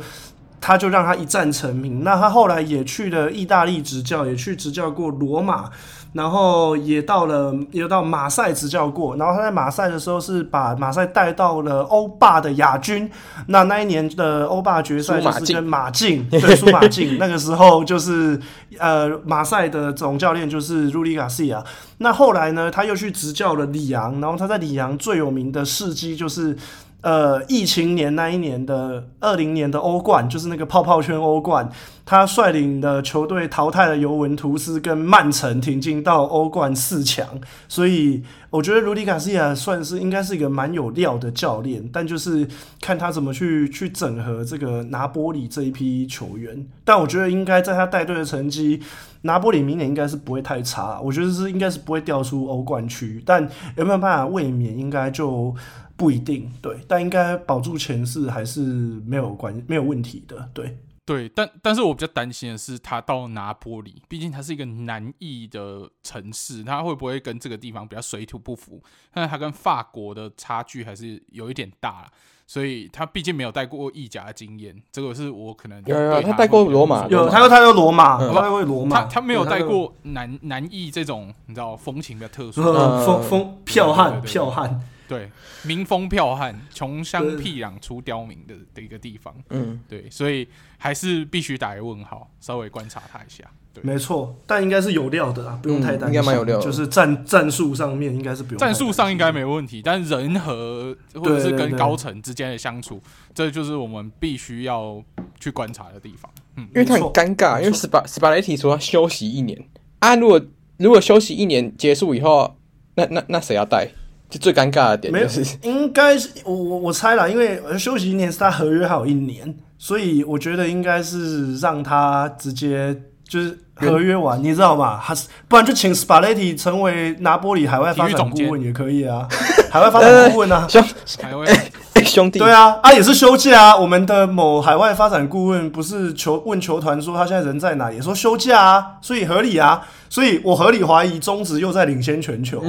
[0.60, 2.02] 他就让他一战成名。
[2.04, 5.70] 那他后来也去了意大利执教，也去执教过罗马。
[6.14, 9.14] 然后也到了，也到马赛执教过。
[9.16, 13.08] 然后他在马赛的时候是把马赛带到了欧霸的亚军。
[13.48, 17.18] 那那一年的欧霸决赛就是跟马竞，对，苏马竞。
[17.18, 18.40] 那个时候就是
[18.78, 21.62] 呃，马赛的总教练就是鲁迪·加西亚。
[21.98, 24.18] 那后来呢，他又去执教了里昂。
[24.18, 26.56] 然后他在里昂最有名的事迹就是。
[27.00, 31.70] 呃，疫情年那一年的二零年的欧冠，就是那个泡泡圈欧冠，
[32.04, 37.24] 他率领的球队淘汰了尤文图斯跟曼城，挺进到欧冠四强。
[37.68, 42.48] 所以我觉得鲁迪·卡西亚算是应该是一个蛮有料的教练，但就是
[42.80, 46.66] 看他怎么去去整合这个拿波里这一批球员。
[46.84, 48.82] 但我觉得应该在他带队的成绩，
[49.22, 51.00] 拿波里明年应该是不会太差。
[51.00, 55.54] 我觉得是应该是不会掉出欧冠区，但有没有办法卫冕，应该就。
[55.98, 58.60] 不一定对，但应该保住前四还是
[59.04, 68.80] 没有关没有问题的，对对，但但是我比较担心的是他到拿坡里，毕竟它是一个南义的城市，他会不会跟这个地方比较水土不服？
[69.12, 72.06] 但他跟法国的差距还是有一点大，
[72.46, 84.80] 所以他毕竟没有带过意甲的经验，这个是我可能有有他带过罗马，有他说他说罗马，他带过罗马，他他没有带过南南义这种你知道风情比较特殊，风风剽悍剽悍。
[85.08, 85.30] 对，
[85.62, 89.34] 民风剽悍，穷乡僻壤出刁民的的一个地方。
[89.48, 93.42] 嗯，对，所以还是必须打一个问号，稍微观察他一下。
[93.72, 96.08] 对，没错，但应该是有料的啦，不用太担心。
[96.08, 98.58] 应该蛮有料，就是战战术上面应该是不用。
[98.58, 103.00] 战术上应该没问题，但人和或者是跟高层之间的相处，
[103.34, 105.02] 这就是我们必须要
[105.40, 106.30] 去观察的地方。
[106.56, 109.58] 嗯，因为他很尴尬，因为斯巴斯巴雷提说要休息一年
[110.00, 110.40] 啊，如果
[110.76, 112.56] 如果休息一年结束以后，
[112.94, 113.88] 那那那谁要带？
[114.30, 122.94] 就最尴尬的点就是，应该是我我我猜了，因为休息一年是他合约还有一年，所以我觉得应该是让他直接
[123.26, 124.98] 就是合约完， 你知道吗？
[124.98, 129.26] 还是不然就请 s p a l e t t i 成为拿波里海外发展顾问也可以啊，
[129.72, 130.66] 海外发展顾问啊，
[132.04, 142.62] 兄弟，对啊，啊也是休假啊，我们的某海外发展顾问不是球问球团说他现在人在哪，也说休假啊，所以合理啊，所以我合理怀疑中职又在领先全球。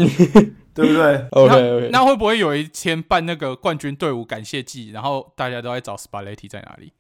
[0.74, 6.94] 对不对？OK OK，那会不会有一天办那个冠军队伍感谢祭，然后大家都在找 Spalletti 在哪里？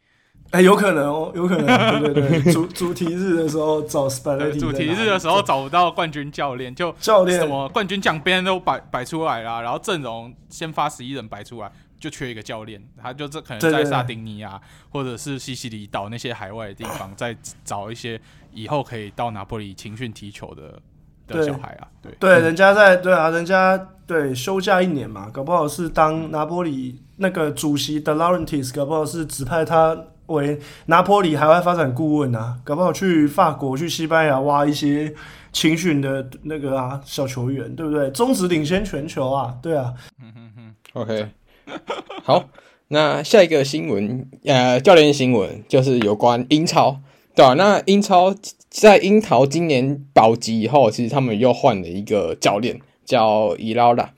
[0.51, 1.67] 哎，有可能哦，有可能，
[2.01, 18.19] 对对对，主主题日的时候找 Spalletti，主题日的时候找不到冠军教练，就教练什么冠军奖杯都摆摆出来啦，然后阵容先发十一人摆出来，就缺一个教练，他就这可能在萨丁尼亚或者是西西里岛那些海外的地方，再找一些
[18.51, 20.81] 以后可以到拿坡里青训踢球的
[21.29, 29.97] 的小孩啊，对对，人家在对啊，人家对休假一年嘛，搞不好是当拿坡里那个主席的 Laurentiis，搞不好是指派他。
[30.29, 35.11] 为拿坡里海外发展顾问啊，搞不好去法国、去西班牙挖一些
[35.51, 38.11] 青训的那个啊小球员，对不对？
[38.11, 39.91] 中职领先全球啊，对啊。
[40.21, 41.29] 嗯嗯嗯，OK，
[42.23, 42.45] 好，
[42.89, 46.99] 那下一个新闻，呃，教练新闻就是有关英超，
[47.33, 47.53] 对吧、啊？
[47.55, 48.31] 那英超
[48.69, 54.13] 在樱桃今年保级以后，其实他们又换了一个教练，叫伊劳拉，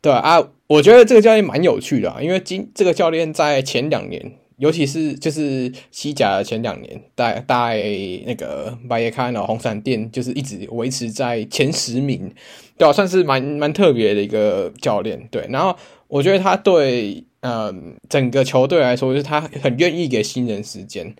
[0.00, 0.12] 对？
[0.12, 4.32] 啊，我觉得这个教练蛮有趣的、啊，因为今这个教练在前两年。
[4.58, 7.76] 尤其是就是西甲的前两年，带带
[8.24, 12.32] 那个巴耶卡诺红闪电，就是一直维持在前十名，
[12.78, 15.28] 对啊，算是蛮蛮特别的一个教练。
[15.30, 15.76] 对，然后
[16.08, 17.70] 我觉得他对呃
[18.08, 21.14] 整个球队来说，就是他很愿意给新人时间。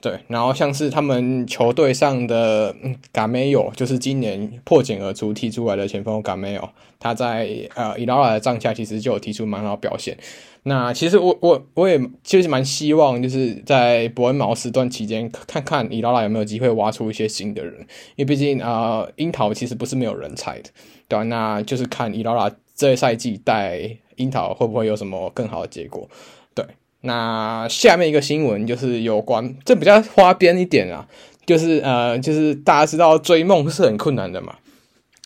[0.00, 2.74] 对，然后像是他们球队上的
[3.12, 10.16] 嘎梅尤，就是今年破茧而出踢出来的前锋嘎梅尤，他在呃伊劳拉的帐下其实就有提出蛮好表现。
[10.62, 17.74] 那其实我我我也其实蛮希望，就是在伯恩茅斯段期间，看看伊劳拉有没有机会挖出一些新的人，
[18.16, 20.70] 因为毕竟啊，樱、桃其实不是没有人才的，
[21.08, 26.06] 对、那就是看伊劳拉这赛季带樱桃会不会有什么更好的结果，
[27.02, 31.08] 那下面一个新闻就是有关，这比较花边一点啊，
[31.46, 34.56] 就是呃，就是大家知道追梦是很困难的嘛，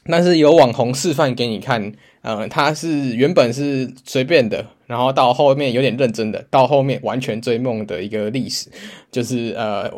[0.04, 8.68] 但是有网红示范给你看，呃，他是原本是随便的，然后到后面有点认真的，到后面完全追梦的一个历史，
[9.10, 9.90] 就是呃，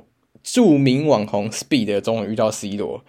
[0.42, 3.04] 著名网红 Speed 终于遇到 C 罗。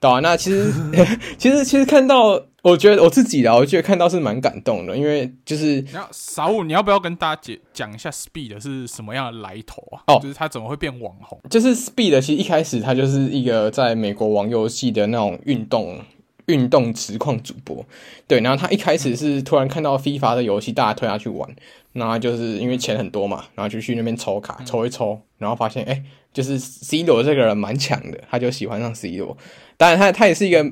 [0.00, 0.72] 对啊，那其实
[1.36, 10.00] 其实其实看到，我觉得我自己啊，我觉得看到是蛮感动的，因为就是，然后傻五，你要不要跟大家解讲一下 Speed 是什么样的来头啊？
[10.06, 11.38] 哦，就是他怎么会变网红？
[11.50, 15.98] 就是 Speed 其实一开始他就是一个在美国玩游戏的那种运动
[16.46, 17.84] 运动实况主播，
[18.26, 21.48] 对，然后他一开始是突然看到 FIFA 的游戏，大家推他去玩，
[21.92, 29.36] 然后就是因为钱很多嘛，然后就去那边抽卡抽一抽，然后发现哎，就是 C 罗这个人蛮强的，他就喜欢上 C 罗。
[29.76, 30.62] 当然，他他也是一个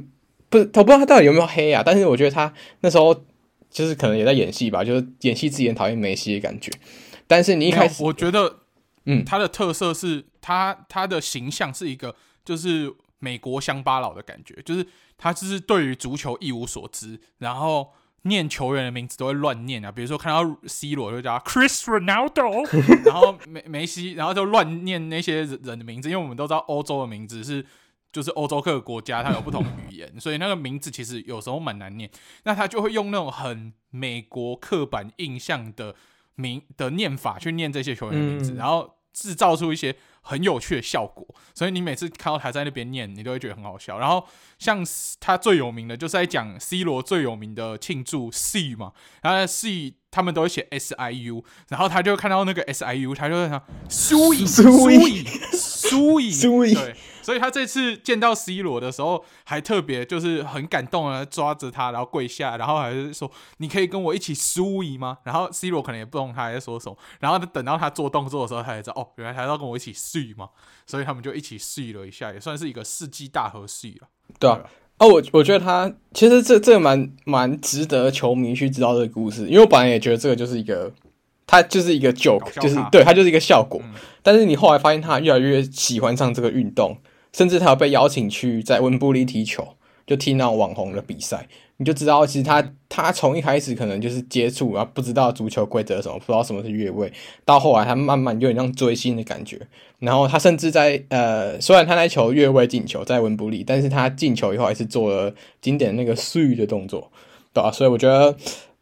[0.48, 1.82] 不，我不知道他到底有没有黑啊。
[1.84, 3.24] 但是我觉得他那时候
[3.70, 6.70] 就是可能也在演戏吧，就是演戏自己很讨厌梅西的感觉。
[7.26, 8.60] 但是你一开始，我觉得，
[9.04, 14.86] 嗯，他的特色是他他的形象是一个就是美国乡巴佬的感觉，就是
[15.18, 22.66] 他就是对于足球一无所知，然后念球员的名字都会乱念啊，比如说看到 C 罗就叫 Chris Ronaldo，
[23.04, 27.66] 然后梅梅西，然后就乱念那些人的名字，因为我们都知道欧洲的名字是。
[28.10, 32.10] 就是欧洲各个国家，它有不同语言，所以那个名字其实有时候蛮难念。
[32.44, 35.94] 那他就会用那种很美国刻板印象的
[36.34, 41.26] 名的念法去念这些球员的名字，然后制造出一些很有趣的效果。
[41.54, 43.98] 所以你每次看到他在那边念，你都会觉得很好笑。
[43.98, 44.26] 然后
[44.58, 44.84] 像
[45.20, 56.94] 他最有名的，就是在讲 C 罗最有名的庆祝 C 嘛，然后 C 他们都会写 S I U，然后他就看到那个 S I U，他就在想苏伊苏伊苏伊苏伊对。
[57.28, 70.48] 所以他这次见到 C 罗的时候，还特别就是很感动啊，抓着他，然后跪下，然后还是说：“你可以跟我一起输赢吗？”然后 C 罗可能也不懂他在说什么，然后等到他做动作的时候，他才知道哦，原来他要跟我一起输嘛。
[70.86, 74.08] 所以他们就一起输了一下，也算是一个世纪大和输了。
[74.40, 74.60] 对啊，
[74.96, 80.90] 哦，我我觉得他其实这这蛮蛮值得球迷去知道这个故事，因为我本来也觉得这个就是一个。
[81.50, 83.80] 他就是一个 joke，就是对他就是一个效果。
[83.82, 86.98] 嗯、但是你后来发现他越来越喜欢上这个运动，
[87.38, 89.64] 甚至他有被邀请去在温布利踢球，
[90.04, 91.46] 就踢那种网红的比赛，
[91.76, 97.12] 你就知道其实他他从一开始可能就是接触啊，不知道足球规则什么，不知道什么是越位，
[97.44, 99.60] 到后来他慢慢有点像追星的感觉。
[100.00, 107.12] 然后他甚至在呃，虽然他那球越位进球在温布利，但是他进球以后还是做了经典那个水的动作，
[107.52, 107.70] 对吧？
[107.70, 108.36] 所以我觉得。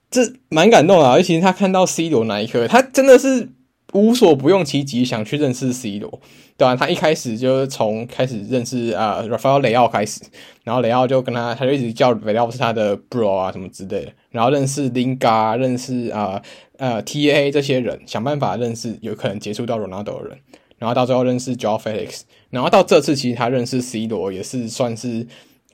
[0.09, 3.49] 这蛮感动的，尤其是他看到 C 罗那一刻，他真的是
[3.93, 6.21] 无所不用其极想去认识 C 罗，
[6.57, 6.75] 对、啊？
[6.75, 10.21] 他一开始就是从开始认识啊，Rafael 雷奥开始，
[10.65, 16.43] 然后雷奥就跟他，他就一直叫雷奥是他的 bro 啊什么之类的，然后认识 Linga，认识啊
[16.79, 20.39] 呃 TA 这些人，想办法认识有可能接触到 Ronaldo 的人，
[20.79, 25.27] 然后到最后认识 j o e Felix，然后到这次其实他认识 C 罗也是算是。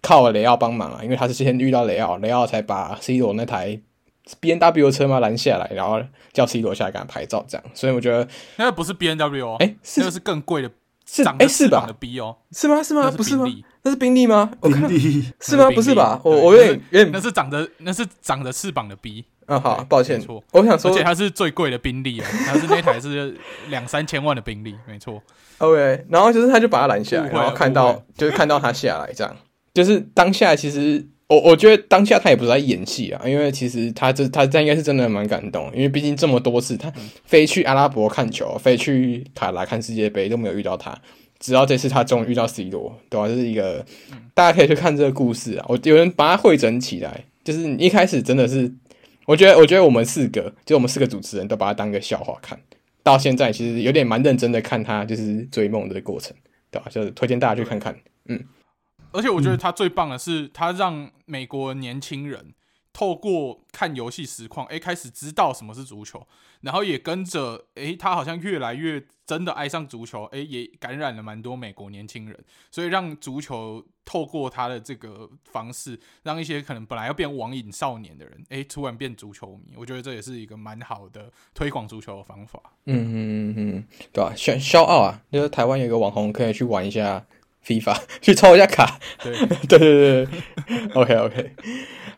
[0.04, 3.78] 靠雷奥帮忙啊，因为他是先遇到雷奥，雷奥才把 C 罗那台
[4.40, 6.00] B N W 车嘛拦下来，然后
[6.32, 7.64] 叫 C 罗下来给他拍照，这样。
[7.74, 10.70] 所以我觉得那个不是 B N W 哦，哎、欸，那个是更贵的，
[11.06, 11.86] 是哎是吧？
[11.86, 12.82] 的 B 哦，是吗？
[12.82, 13.10] 是吗？
[13.10, 13.46] 是不是吗？
[13.82, 14.50] 那是宾利吗？
[14.60, 15.70] 宾利是吗？
[15.70, 16.20] 不是吧？
[16.24, 19.24] 我我有点有点，那是长的那是长着翅膀的 B。
[19.46, 20.42] 嗯，好，抱歉，错。
[20.52, 23.36] 我想说，而且它是最贵的宾利啊， 它是那台是
[23.68, 25.20] 两三千万的宾利，没错。
[25.58, 29.36] OK，然后就是他就把他拦下来，然后看到就是看到他下来，这样
[29.74, 36.92] 就是当下其实我我觉得当下他也不是在演戏啊，因为其实他这他这应该是真的蛮感动，因为毕竟这么多次他
[37.24, 40.96] 飞去阿拉伯看球，飞去卡达看世界杯都没有遇到他。
[41.40, 43.26] 直到这次，他终于遇到 C 罗，对吧？
[43.26, 43.84] 这是一个
[44.32, 45.66] 大家可以去看这个故事啊。
[45.68, 48.72] 我有人把它汇整起来，就是你一开始真的是，
[49.26, 52.56] 我觉得，我觉得我们四个，就我们四个主持人都把它当个笑话看，
[53.02, 56.32] 到现在其实有点蛮认真的看他就是追梦的过程，
[56.70, 56.86] 对吧？
[56.88, 57.96] 就是推荐大家去看看，
[58.28, 58.38] 嗯。
[59.12, 62.54] 而且我觉得他最棒的是，他让美国年轻人。
[62.94, 66.26] 透过看游戏实况，诶，开始知道什么是足球，
[66.60, 72.38] 然后也跟着，诶，他好像越来越真的爱上足球，诶，也感染了蛮多美国年轻人，
[72.70, 82.60] 所以让足球透过他的这个方式，让一些可能本来要变网瘾少年的人，诶，突然变足球迷，我觉得这也是一个蛮好的推广足球的方法。
[82.84, 84.34] 嗯嗯嗯嗯，对吧？
[84.36, 87.24] 炫骄傲啊，就是台湾有一个网红可以去玩一下
[87.66, 88.98] FIFA， 去抽一下卡。
[89.22, 89.32] 对
[89.68, 90.28] 对对对
[90.94, 91.50] ，OK OK。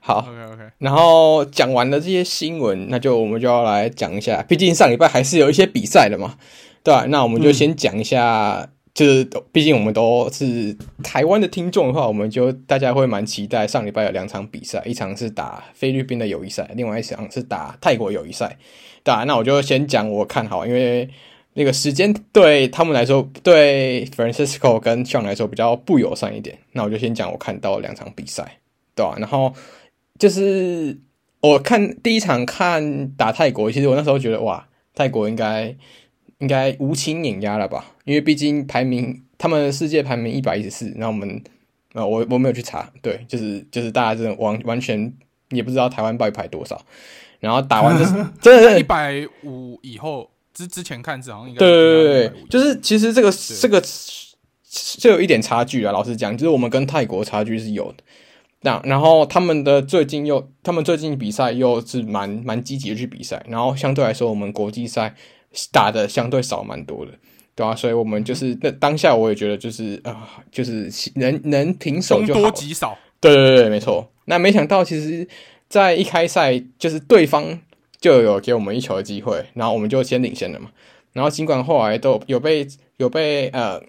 [0.01, 0.62] 好，OK OK。
[0.78, 6.36] 然后讲完了这些新闻，那就我们就要来讲一下，毕竟上礼拜还是有一些比赛的嘛，
[6.82, 7.07] 对吧？
[7.09, 18.59] 那我们就先讲一下，嗯、就是毕竟我们都是台湾的听众的话，我们就大家会蛮期待上礼拜有两场比赛，一场是打菲律宾的友谊赛，另外一场是打泰国友谊赛，
[19.03, 19.24] 对吧？
[19.24, 21.09] 那我就先讲我看好，因为
[21.55, 28.59] 那个时间对他们来说，对 Francisco 跟 Sean 来说比较不友善一点，那我就先讲我看到两场比赛，
[28.94, 29.16] 对吧？
[29.18, 29.55] 然后。
[30.16, 30.96] 就是
[31.40, 35.74] 我看第一场看打泰国，其实我那时候觉得哇，泰国应该
[36.38, 37.84] 应该无情碾压了吧？
[38.05, 41.42] 因为毕竟排名他们世界排名一百一十四，然后我们
[41.94, 45.12] 呃我我没有去查，对，就是就是大家真的完完全
[45.50, 46.80] 也不知道台湾到底排多少，
[47.40, 53.30] 然后打完就是 真的一百五以后之之前看是好像应该对对对对，就是其实这个
[53.61, 53.82] 这个
[54.70, 58.05] 就有一点差距啊，老实讲，就是我们跟泰国差距是有的。
[58.61, 65.14] 那然后他们的最近又，他们最近比赛又是蛮蛮积极的去比赛，然后相对来说，我们国际赛
[65.70, 67.12] 打的相对少蛮多的，
[67.55, 74.11] 对啊，所以我们就是那当下我也觉得就是啊、呃，就是能能平手就好，多极少，对对对，没错。
[74.24, 75.28] 那没想到其实，
[75.68, 77.61] 在一开赛就是对方
[78.05, 80.70] 就有给我们一球的机会，然后我们就先领先了嘛。
[81.12, 82.66] 然后尽管后来都有被
[82.98, 83.82] 有被呃。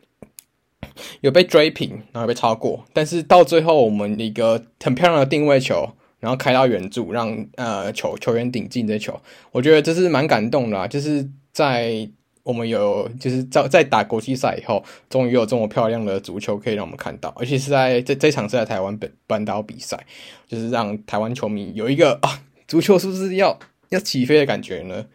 [1.20, 9.20] 有被追平，然后被超过，但是到最后我们一个很漂亮的定位球，然后开到远柱，让呃球球员顶进这球，
[9.52, 10.88] 我觉得这是蛮感动的。
[10.88, 12.08] 就是在
[12.44, 20.06] 我们有就是在在打国际赛以后，终于有这么漂亮的足球可以让我们看到，而且是在这这场是在台湾本本岛比赛，
[20.48, 23.60] 就是让台湾球迷有一个啊足球是不是要
[23.90, 25.06] 要起飞的感觉呢？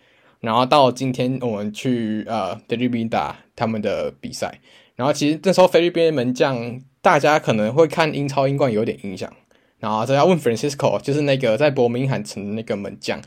[0.40, 4.58] 然后到今天我们去呃菲律宾打他们的比赛。
[4.96, 9.30] 然后其实这时候菲律宾的门将，大家可能会看英超英冠有点印象。
[9.78, 13.20] 然后这要问 Francisco，就是那个在伯明翰城的那个门将，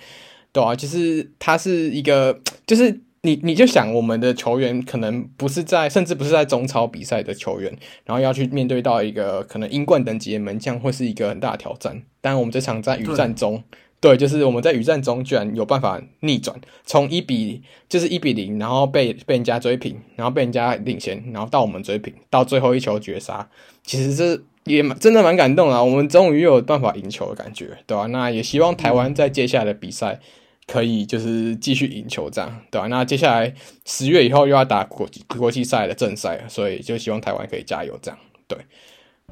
[0.52, 7.76] 对啊，就是他是一个，就是你你就想我们的球员可能不是在，甚至不是在中超比赛的球员，
[8.06, 12.04] 然后要去面对到一个可能英冠等级的门将，会是一个很大的挑战。
[12.22, 13.64] 但我们这场在雨战中。
[14.04, 16.54] 对，就是我们在雨战中居然有办法逆转，
[16.86, 23.48] 从一比就是一比零，然后被被人家追平，然后被人家领先，然后到我们追平，到最后一球绝杀，
[23.86, 25.82] 其实这也蛮真的蛮感动啊。
[25.82, 28.06] 我们终于有办法赢球的感觉，对吧？
[28.08, 30.20] 那也希望台湾在接下来的比赛
[30.68, 32.88] 可以就是继续赢球，这样对吧？
[32.88, 33.54] 那接下来
[33.86, 38.58] 十月以后又要打国国际赛的正赛，所以就希望台湾可以加油，这样对。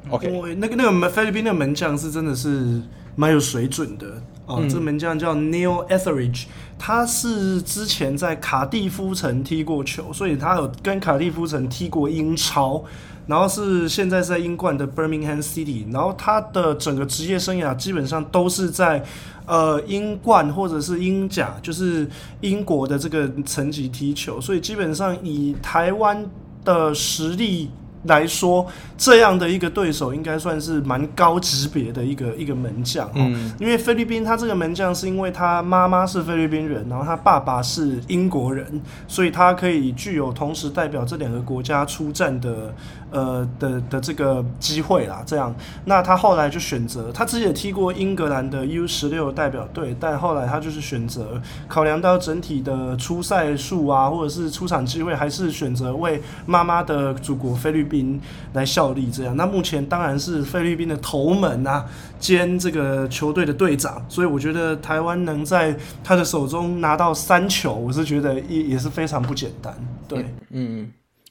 [0.10, 2.82] OK，那个那个菲律宾的门将是真的是
[3.18, 4.24] 蛮有水准的。
[4.56, 6.46] 哦，这个门将叫 Neil Etheridge，
[6.78, 12.84] 他是之前在卡蒂夫城踢过球，所以他有跟卡蒂夫城踢过英超，
[13.28, 19.04] 然后是现在在英冠的 Birmingham City，然后他的整个职业生涯基本上都是在
[19.46, 22.08] 呃英冠或者是英甲，就是
[22.42, 26.26] 英国的这个层级踢球，所以基本上以台湾
[26.64, 27.70] 的实力
[28.04, 28.66] 来说，
[28.98, 33.14] 这样的一个对手应该算是蛮高级别的一个一个门将哦。
[33.16, 42.74] 嗯、因为菲律宾他这个门将是因为他妈妈是菲律宾人，然后他爸爸是英国人，所以他可以具有同时代表这两个国家出战的
[43.12, 45.22] 呃的的这个机会啦。
[45.26, 45.54] 这样，
[45.86, 58.02] 那他后来就选择，他自己也踢过英格兰的 U 十六代表队，但后来他就是选择考量到整体的出赛数啊，或者是出场机会，还是选择为妈妈的祖国菲律宾。
[58.02, 58.18] 宾
[58.54, 61.86] 来效力，这样，那目前当然是菲律宾的头门啊，
[62.18, 69.76] 兼这个球队的队长，所以我觉得台湾能在他的手中拿到三球，我是觉得也也是非常不简单。
[70.08, 70.90] 对，嗯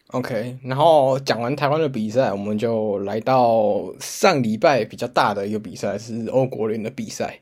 [0.08, 0.58] ，，OK。
[0.62, 7.40] 然后讲完台湾的比赛，我们就来到上礼拜比较大的一个比赛，是欧国联的比赛，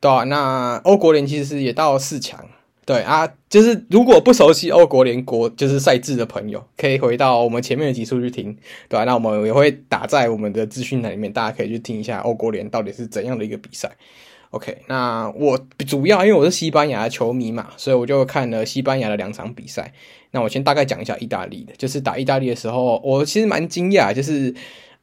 [0.00, 2.44] 对啊，那欧国联其实也到四强。
[2.86, 8.56] 对啊，就是如果不熟悉欧国联国就是赛制的朋友，可以回到我们前面的集数去听，
[8.88, 13.90] 对吧、那我们也会打在我们的资讯栏里面，大家可以去听一下欧国联到底是怎样的一个比赛。
[14.50, 15.56] OK，那我
[15.86, 19.92] 主要因为我是西班牙的球迷嘛，所以我就看了西班牙的两场比赛。
[20.32, 24.52] 那我先大概讲一下意大利的，就是打意大利的时候，我其实蛮惊讶，就是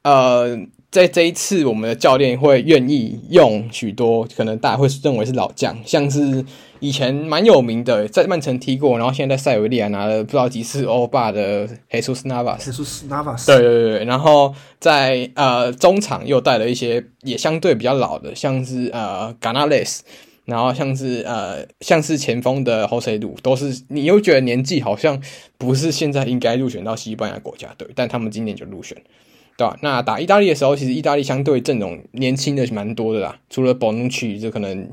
[0.02, 0.58] 呃。
[0.90, 6.42] 在这一次，我们的教练会愿意用许多可能大家会认为是老将，像是
[6.80, 12.58] 以前蛮有名的，在曼城踢过，然后现在在塞维利亚拿了不知道几次欧霸的 Jesus Navas。
[12.58, 13.46] Jesus Navas。
[13.46, 20.02] 对对对，然后在呃中场又带了一些也相对比较老的，像是呃 g a n a l e s
[20.44, 25.20] 然后像是呃像是前锋的 José Lu，都是你又觉得年纪好像
[25.58, 28.96] 不是现在应该入选到西班牙国家队，但他们今年就入选。
[29.58, 29.76] 对吧？
[29.82, 34.88] 那打意大利的时候，其实意大利相对阵容年轻的蛮多的啦，除了 Bonucci 就可能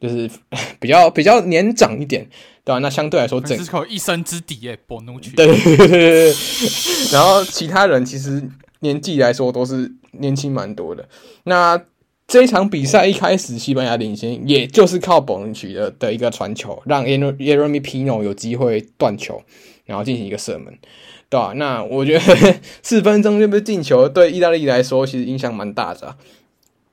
[0.00, 0.30] 就是
[0.80, 2.26] 比较比较年长一点，
[2.64, 2.78] 对吧？
[2.78, 5.34] 那相对来说，整口一生之敌诶，Bonucci。
[5.34, 6.34] 对对对对。
[7.12, 8.48] 然后其他人其实
[8.80, 11.08] 年纪来说都是年轻蛮多的。
[11.44, 11.80] 那
[12.26, 19.42] 这一场比赛一开始，西班牙领先，也就是靠 Bonucci 的的一个传球，让 Yeremy Pino 有机会断球，
[19.86, 20.78] 然后进行一个射门。
[21.30, 22.20] 对啊，那我觉得
[22.82, 26.16] 四分钟就被进球，对意大利来说其实影响蛮大的啊。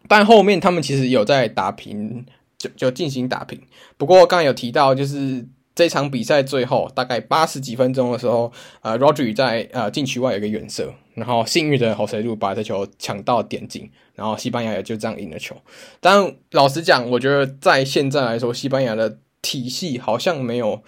[0.07, 2.25] 但后面他们其实有在打平，
[2.65, 3.61] 就就进行打平。
[3.97, 8.51] 不过刚刚有提到，就是这场比赛最后大概八十几分钟的时候，
[8.81, 15.55] 呃，Rodri 在呃禁区外有一个远射，然后幸运的 José Lu 把这球抢到点进，然后西班牙也就这样赢了球。
[15.99, 20.81] 但老实讲，我觉得在现在来说，西班牙的体系好像没有。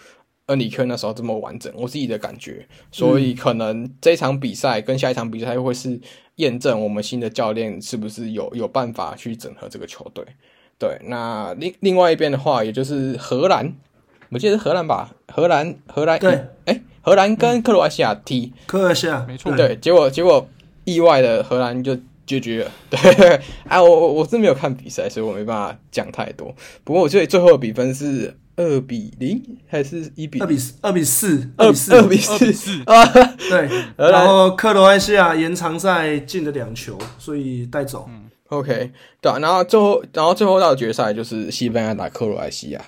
[0.48, 6.00] 恩里克那时候这么完整，我自己的感觉，所以可能这场比赛跟下一场比赛会是
[6.36, 10.26] 验证我们新的教练是不是有有办法去整合这个球队。
[10.80, 13.74] 对，那另另外一边的话，也就是荷兰，
[14.30, 15.12] 我记得是荷兰吧？
[15.28, 16.32] 荷兰，荷兰，对，
[16.66, 20.48] 哎、欸，荷兰跟克罗埃西亚踢，克罗埃西亚没错，对，结果结果
[20.86, 22.72] 意外的荷兰就绝绝了。
[22.90, 26.54] 对，啊，我我我是没有看比赛，所以我没办法讲太多。
[26.84, 28.38] 不过我觉得最后的比分是。
[28.60, 30.74] 二比零还是一比二比四？
[30.82, 33.06] 二比四，二比四，二比四 啊！
[33.48, 38.10] 对，然后克罗埃西亚延长赛进了两球，所以带走。
[38.10, 38.92] 嗯，OK，
[39.22, 42.82] 对啊，然后最后，然后最后到决赛就是西班牙打克罗埃西亚，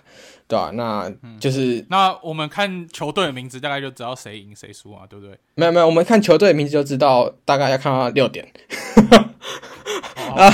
[0.48, 5.38] 对啊，那就是、嗯、那我们看球队的名字，大概就知道谁赢谁输啊，对不对？
[5.56, 8.48] 没有没有，我们看球队的名字就知道，大概要看到六点。
[10.36, 10.48] 啊，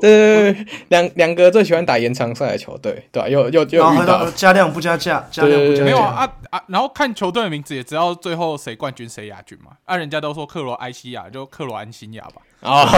[0.00, 3.28] 对对，两两个最喜欢打延长赛的球队，对吧？
[3.28, 5.84] 又又又遇到加量不加价，加量不加价。
[5.84, 6.62] 没有啊啊！
[6.68, 9.72] 然后看球队的名字也知道最后谁冠军谁亚军嘛。
[9.84, 12.40] 啊，人家都说克罗埃西亚，就克罗安西亚吧。
[12.60, 12.86] 啊，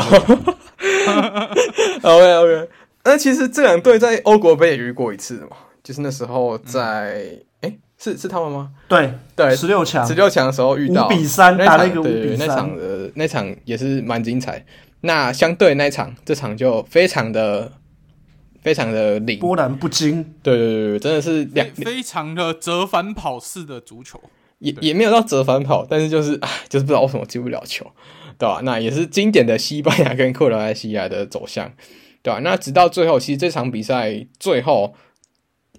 [2.03, 2.69] OK OK。
[3.05, 8.71] 那其实这两队在欧国杯也遇过一次嘛，就是那时候在哎，是是他们吗？
[8.87, 14.65] 对对，十六强，十六强的时候遇到五比三打了一个五比三，那场的那场也是蛮精彩。
[15.01, 17.73] 那相对那一场，这场就非常的、
[18.61, 20.35] 非常的灵，波澜不惊。
[20.43, 24.21] 对对对，真的是两非常的折返跑式的足球，
[24.59, 27.87] 也也没有到折返跑，但是就是啊，就是不知道为什么进不了球，
[28.39, 28.61] 对吧？
[28.63, 31.73] 那也是经典的西班牙跟克罗埃西亚的走向，
[32.23, 32.41] 对吧？
[32.41, 34.95] 那直到最后，其实这场比赛最后。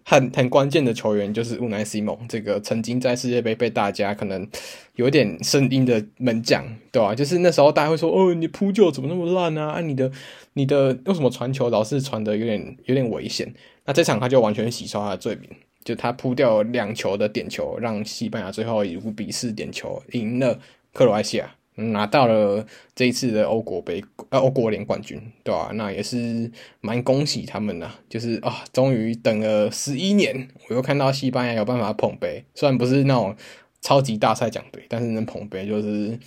[0.05, 4.47] 很很关键的球员就是乌奈西蒙，这个曾经在世界杯被大家可能
[4.95, 7.13] 有点声音的门将，对吧？
[7.13, 9.73] 就是那时候大家会说：“哦，你扑救怎么那么烂啊？
[9.73, 10.11] 啊，你的
[10.53, 13.53] 你的为什么传球老是传的有点有点危险？”
[13.85, 15.47] 那这场他就完全洗刷他的罪名，
[15.83, 20.59] 就他扑掉两球的点球，让西班牙最后以五比四点球赢了
[20.91, 21.53] 克罗埃西亚。
[21.79, 25.71] 拿到了这一次的欧国杯呃欧国联冠军，对吧、啊？
[25.73, 26.51] 那也是
[26.81, 33.35] 蛮恭喜他们的，就是啊，终于等了十一年，我又看到西班牙有办法捧杯，虽然不是那种
[33.81, 36.17] 超级大赛奖杯，但是能捧杯就是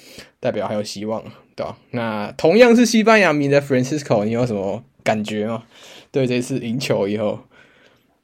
[0.40, 1.22] 代表还有希望，
[1.54, 1.76] 对吧？
[1.90, 5.64] 那同样是西班牙迷的 Francisco，你有什么感觉吗？
[6.10, 7.40] 对这次赢球以后，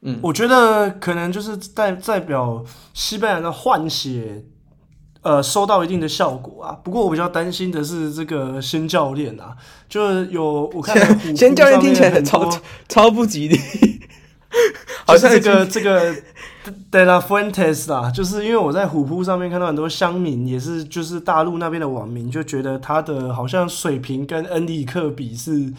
[0.02, 2.64] 嗯，我觉得可能就是代代表
[2.94, 4.44] 西班牙的换血，
[5.22, 6.78] 呃，收到一定的效果啊。
[6.82, 9.56] 不过我比较担心的是这个新教练啊，
[9.88, 10.96] 就是有我看
[11.36, 12.48] 新 教练听起来很超
[12.88, 13.58] 超不吉利。
[15.04, 16.14] 好像这个这个
[16.90, 25.72] De La Fuentes 啦，就是因为我在虎扑上面看到很多乡民，也是就是大陆那边的网民，就觉得他的好像水平跟恩里克比是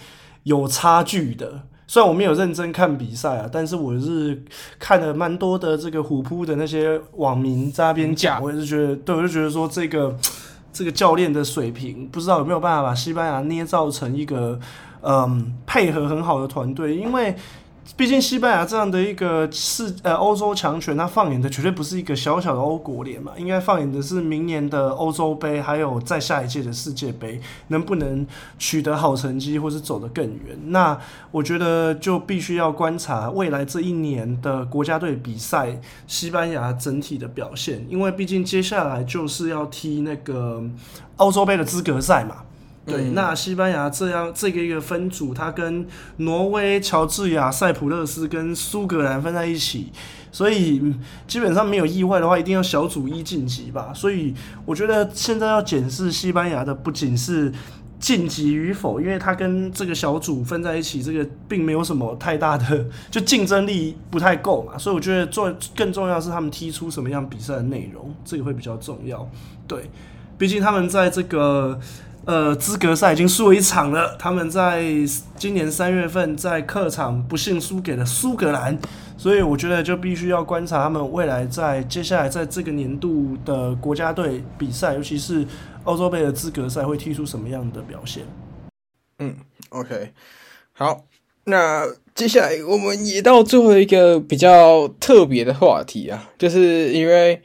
[0.43, 1.63] 有差距的。
[1.89, 4.39] 虽然我没有认真看比赛啊，但是我是
[4.77, 10.15] 看了蛮多的这个虎扑的那些网民在那边讲，我也是觉得，对，我就觉得说这个
[10.71, 14.59] 这个教练的水平，不知道有没有办法把西班牙捏造成一个
[15.01, 17.35] 嗯配合很好的团队，因为。
[17.97, 28.25] 毕竟西班牙这样的一个世呃欧洲强权，它放眼的绝对不是一个小小的欧国联嘛，应该放眼的是明年的欧洲杯，还有在下一届的世界杯，能不能
[28.57, 30.57] 取得好成绩，或是走得更远？
[30.67, 30.97] 那
[31.31, 40.63] 我觉得就必须要观察未来这一年的国家队比赛，西班牙整体的表现，因为毕竟接下来就是要踢那个
[41.17, 42.43] 欧洲杯的资格赛嘛。
[42.89, 45.85] 对，那西班牙这样这个一个分组，它跟
[46.17, 49.91] 挪威、乔治亚、塞浦路斯跟苏格兰分在一起，
[50.31, 50.81] 所以
[51.27, 53.91] 基本上没有意外的话，一定要小组一晋级吧。
[53.93, 54.33] 所以
[54.65, 57.51] 我觉得现在要检视西班牙的不仅是
[57.99, 64.77] 晋级与否，因为它跟这个小组分在一起，这个并没有什么太大的 就竞争力不太够嘛。
[64.77, 69.29] 所以我觉得做更重要的是他们踢出什么样比赛的内容，这个会比较重要。
[69.67, 69.89] 对，
[70.37, 71.79] 毕竟他们在这个。
[72.25, 74.15] 呃，资格赛已经输了一场了。
[74.19, 74.83] 他们在
[75.35, 78.77] 今年三月份在客场不幸输给了苏格兰，
[79.17, 85.43] 所以我觉得就必须要观察他们未来在接下来在这个年度的国家队比赛，尤其是
[85.85, 88.23] 欧洲杯的资格赛会踢出什么样的表现。
[89.17, 89.35] 嗯
[89.69, 90.11] ，OK，
[90.73, 91.05] 好，
[91.45, 97.41] 那接下来我们也到最后一个比较特别的话题啊，就是因为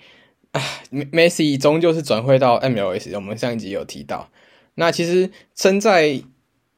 [0.51, 0.61] 啊，
[0.91, 4.29] 梅西终究是转会到 MLS，我们上一集有提到。
[4.75, 6.23] 那其实身在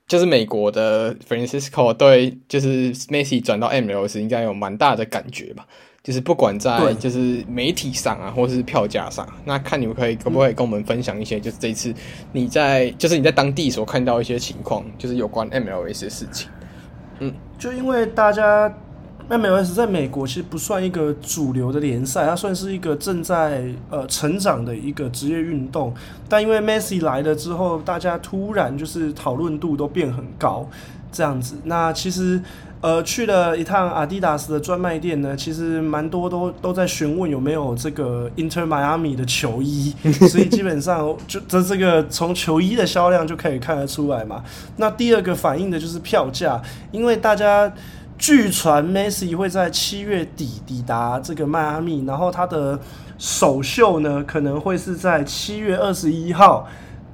[0.07, 5.67] 就是美国的 Francisco 对，就是 Messi 转到 MLS 应该有蛮大的感觉吧？
[6.03, 11.93] 就是不管在就是媒体上啊，或是票价上，那看你们可以可不可以跟我们分享一些，就是这一次
[12.33, 16.49] 你在就是你在当地所看到一些情况，就是有关 MLS 的事情。
[17.19, 18.73] 嗯，就因为大家。
[19.29, 25.93] MLS 在美国其实不算一个主流的联赛，它算是一个正在呃成长的一个职业运动。
[26.29, 30.69] 但因为 Messi 来了之后，大家突然就是讨论度都变很高，
[31.11, 31.57] 这样子。
[31.65, 32.41] 那其实
[32.81, 39.93] 呃去了一趟阿迪达斯的专卖店呢，其实蛮多都都在询问有没有这个 Inter Miami 的球衣，
[40.29, 44.45] 所以基本上就这这个从球衣的销量就可以看得出来嘛。
[44.77, 46.63] 那第二个反映的就是票价，
[46.93, 47.73] 因为大家。
[48.19, 52.79] 据传，Messi 会在七月底抵达这个迈阿密，然后他的
[53.19, 56.67] 首秀呢，可能会是在七月二十一号，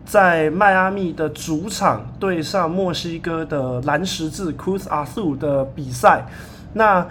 [0.07, 6.25] 在迈阿密的主场对上墨西哥的蓝十字 Cruz Azul 的比赛。
[6.73, 7.07] 那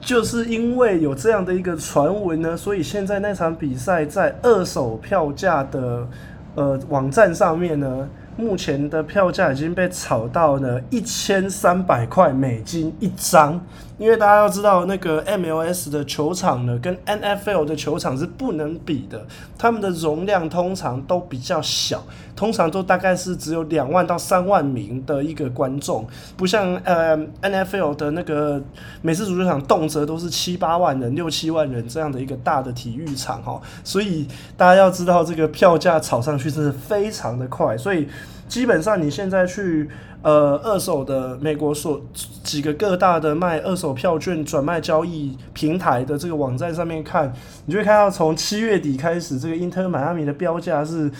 [0.00, 6.06] 就是因为有这样的一个传闻呢，所以现在那场比赛在二手票价的
[6.54, 8.08] 呃网站上面呢。
[8.40, 13.60] 目前的票价已经被炒到了一千三百块美金一张。
[14.00, 19.26] 因为大家要知道，那个 MLS 的球场呢，跟 NFL 的球场是不能比的。
[19.58, 22.02] 他们的容量通常都比较小，
[22.34, 28.58] 通常都大概是只有两万到三万名的一个观众，不像呃 NFL 的那个
[29.02, 33.60] 美式足球场，动辄都是七八万人、六七万人这样的一个大的体育场哈。
[33.84, 34.26] 所以
[34.56, 37.76] 大家要知道，这个票价炒上去真的非常的快。
[37.76, 38.08] 所以
[38.50, 39.88] 基本上你现在去。
[40.22, 41.98] 呃，二手的美国所
[42.44, 47.32] 几个各大的卖二手票券转卖交易平台的这个网站上面看，
[47.64, 51.10] 你就会看到从七月底开始，这个英特迈阿密的标价是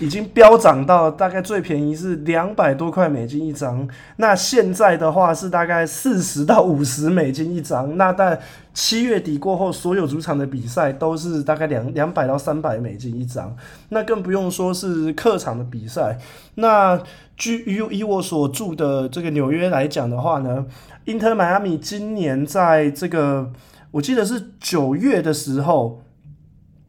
[0.00, 3.86] 已经飙涨到大概最便宜是两百多块美金一张，
[4.16, 7.96] 那现在的话是大概四十到五十美金一张。
[7.98, 8.40] 那在
[8.72, 13.54] 七月底过后，所有主场的比赛都是大概两两百到三百美金一张，
[13.90, 16.18] 那更不用说是客场的比赛。
[16.54, 16.98] 那
[17.36, 20.64] 据以以我所住的这个纽约来讲的话呢
[21.04, 23.52] ，Inter Miami 今年在这个
[23.90, 26.02] 我记得是九月的时候，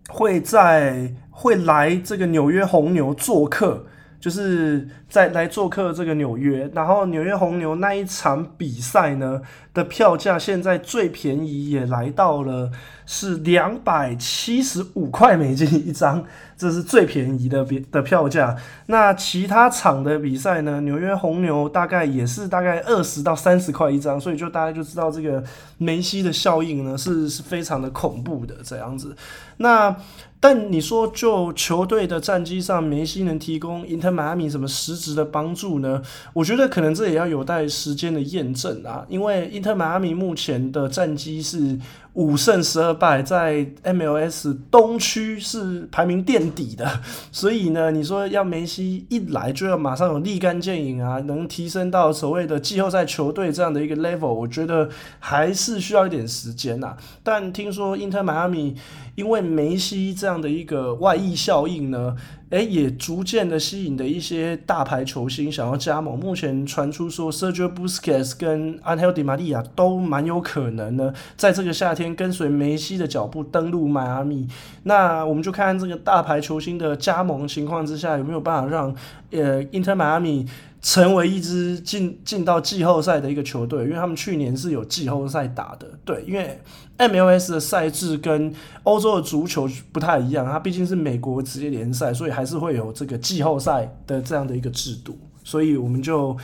[0.07, 3.85] 会在会来这个纽约红牛做客，
[4.19, 9.41] 就是在来做客这个纽约，然后纽约红牛那一场比赛呢
[9.73, 12.69] 的票价现在最便宜也来到了
[13.05, 16.23] 是两百七十五块美金一张，
[16.55, 18.55] 这是最便宜的比的票价。
[18.85, 25.43] 那其他场的比赛呢，纽约红牛大概也是大概二十到三十块一张，所以就大家就知道这个
[25.77, 29.15] 梅西的效应呢是是非常的恐怖的这样子。
[29.57, 29.95] 那
[30.43, 36.01] 但你说，就球队的战绩上，梅西能提供英特迈阿密什么实质的帮助呢？
[36.33, 39.05] 我觉得可能这也要有待时间的验证啊。
[39.07, 41.77] 因为英特迈阿密目前的战绩是
[42.13, 46.99] 五胜十二败，在 MLS 东区是排名垫底的。
[47.31, 54.89] 所以呢，你说要梅西一来就要马上有立竿见影啊，能提升到所谓的季后赛球队这样的一个 level，我觉得
[55.19, 56.97] 还是需要一点时间呐。
[57.23, 58.75] 但听说英特迈阿密。
[59.15, 62.15] 因为梅西这样的一个外溢效应呢，
[62.51, 66.19] 诶，也逐渐的吸引的一些大牌球星想要加盟。
[66.19, 74.47] 目前传出说，Sergio Busquets 跟 Angel Di Maria 都蛮有可能呢，在这个夏天跟随梅西的脚步登陆迈阿密。
[74.83, 78.93] 那我们就看看这个大牌球星的加盟情况之下，有没有办法让
[79.31, 80.45] 呃，Inter 迈阿密
[80.81, 85.87] 成为一支进进到季后赛的一个球队，因为他们去年是有季后赛打的。
[86.03, 86.59] 对，因为
[86.97, 88.53] MLS 的赛制跟
[88.83, 95.17] 欧洲的足球不太一样，它毕竟是美国职业联赛，所以还是会有这个季后赛的这样的一个制度。
[95.43, 96.35] 所以我们就，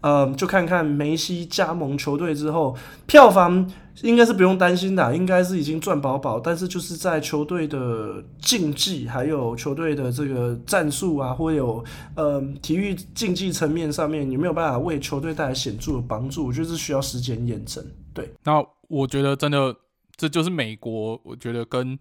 [0.00, 2.76] 呃，就看看梅西加盟球队之后，
[3.06, 3.70] 票房。
[4.02, 6.38] 应该是不用担心的，应该是已经赚饱饱。
[6.38, 11.82] 但是就是在球队的竞技，还有球队的这个战术啊，或有
[12.14, 16.46] 呃体育竞技层面上面，有没有办法为球队带来显著的帮助？
[16.46, 17.82] 我觉得是需要时间验证。
[18.12, 19.74] 对，那我觉得真的
[20.14, 21.98] 这就是美国，我觉得跟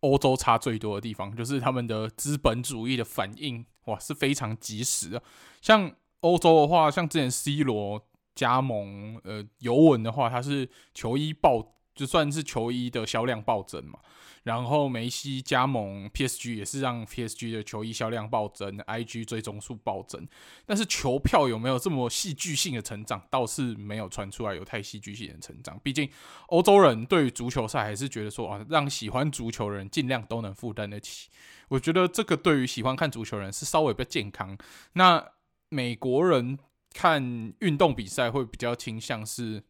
[0.00, 5.22] 欧洲差最多的地方，就是他们的资本主义的反应哇是非常及时的。
[5.60, 8.00] 像欧洲的话，像之前 C 罗。
[8.36, 13.98] 加盟呃尤文的话，他是球衣暴，就算是球衣的销量暴增嘛。
[14.44, 20.24] 然后梅西加盟 PSG 也是让 PSG 的球衣销量暴增，IG 追踪数暴增。
[20.64, 25.76] 但是球票有没有这么戏剧性的成长，倒是没有传出来有太戏剧性的成长。
[25.82, 26.08] 毕竟
[26.46, 31.28] 欧洲人对于足球赛还是觉得说啊，让喜欢足球的人尽量都能负担得起。
[31.66, 34.56] 我觉得这个对于喜欢看足球人是稍微比较健康。
[34.92, 35.32] 那
[35.70, 36.56] 美国人。
[36.96, 39.62] 看运动比赛会比较倾向是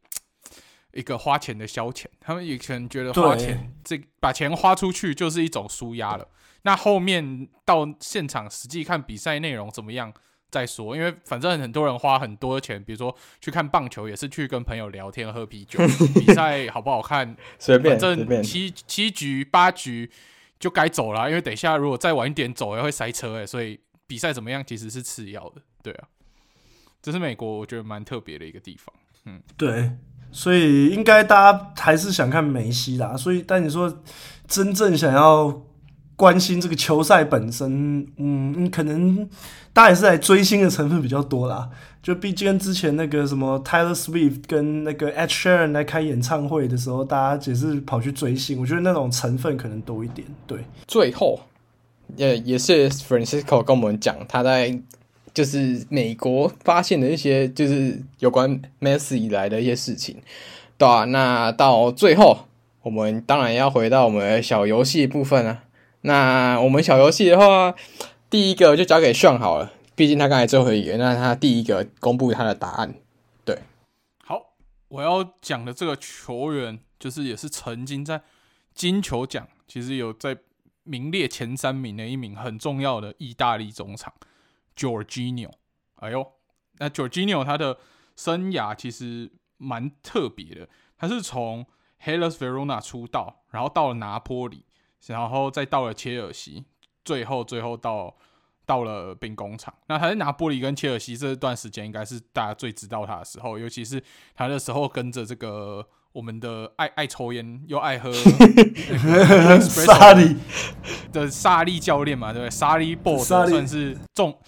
[0.95, 6.27] 一个花钱的消遣，他们也可能觉得花钱这把钱花出去就是一种舒压了。
[6.63, 10.13] 那后面到现场实际看比赛内容怎么样
[10.51, 15.79] 再说，因为反正很多人花很多钱，比如说去看棒球也是去跟朋友聊天喝啤酒，
[16.15, 20.11] 比赛好不好看随便，反正七七局八局
[20.59, 26.09] 就该走了，因为等一下如果再晚一点走也会塞车诶，所以比赛怎么样其实是次要的，对啊。
[27.07, 28.93] 这是美国，我觉得蛮特别的一个地方。
[29.27, 29.93] 嗯，对，
[30.33, 33.17] 所以应该大家还是想看梅西啦。
[33.17, 34.03] 所以，但你说
[34.49, 35.63] 真正想要
[36.17, 39.25] 关心这个球赛本身，嗯，可能
[39.73, 41.71] 大家也是来追星的成分比较多啦。
[42.03, 48.61] 就毕竟之前那个什么 Taylor Swift 跟那个 Ed Sheeran 来开演唱会的时候，大家也是跑去追星。
[48.61, 50.27] 我觉得那种成分可能多一点。
[50.45, 51.39] 对，最后
[52.17, 54.83] 也也是 Francisco 跟我们讲他在。
[55.37, 60.17] 就是美国发现的一些，就是有关 Messi 以来的一些事情，
[60.79, 62.47] 对啊，那到最后，
[62.81, 65.65] 我们当然要回到我们的小游戏部分啊。
[66.01, 67.75] 那我们小游戏的话，
[68.31, 72.95] 第一个就交给炫好了，毕竟他刚才最后一个，那他第一个公布他的答案。
[73.45, 73.59] 对，
[74.25, 74.55] 好，
[74.89, 78.23] 我要讲的这个球员，就是也是曾经在
[78.75, 80.39] 金球奖其实有在
[80.85, 84.15] 名列前三名的一名很重要的意大利中场。
[84.77, 85.51] Jorginho，
[85.97, 86.33] 哎呦，
[86.79, 87.79] 那 Jorginho 他的
[88.15, 90.69] 生涯其实蛮特别的，
[90.99, 91.67] 他是从
[92.05, 94.65] Hellas Verona 出道，然后到了拿坡里，
[95.07, 96.65] 然后再到了切尔西，
[97.05, 98.15] 最后最后到
[98.67, 99.73] 到了兵工厂。
[99.87, 104.03] 那他在拿坡里跟切尔西这段时间，应该是大家最知道他的时候，尤其是
[104.35, 108.13] 他的时候跟着这个我们的爱爱抽烟又爱喝
[109.61, 110.37] 沙利
[111.13, 112.51] 的沙利教练嘛，对不对？
[112.51, 114.39] 沙利 Ball 算是重。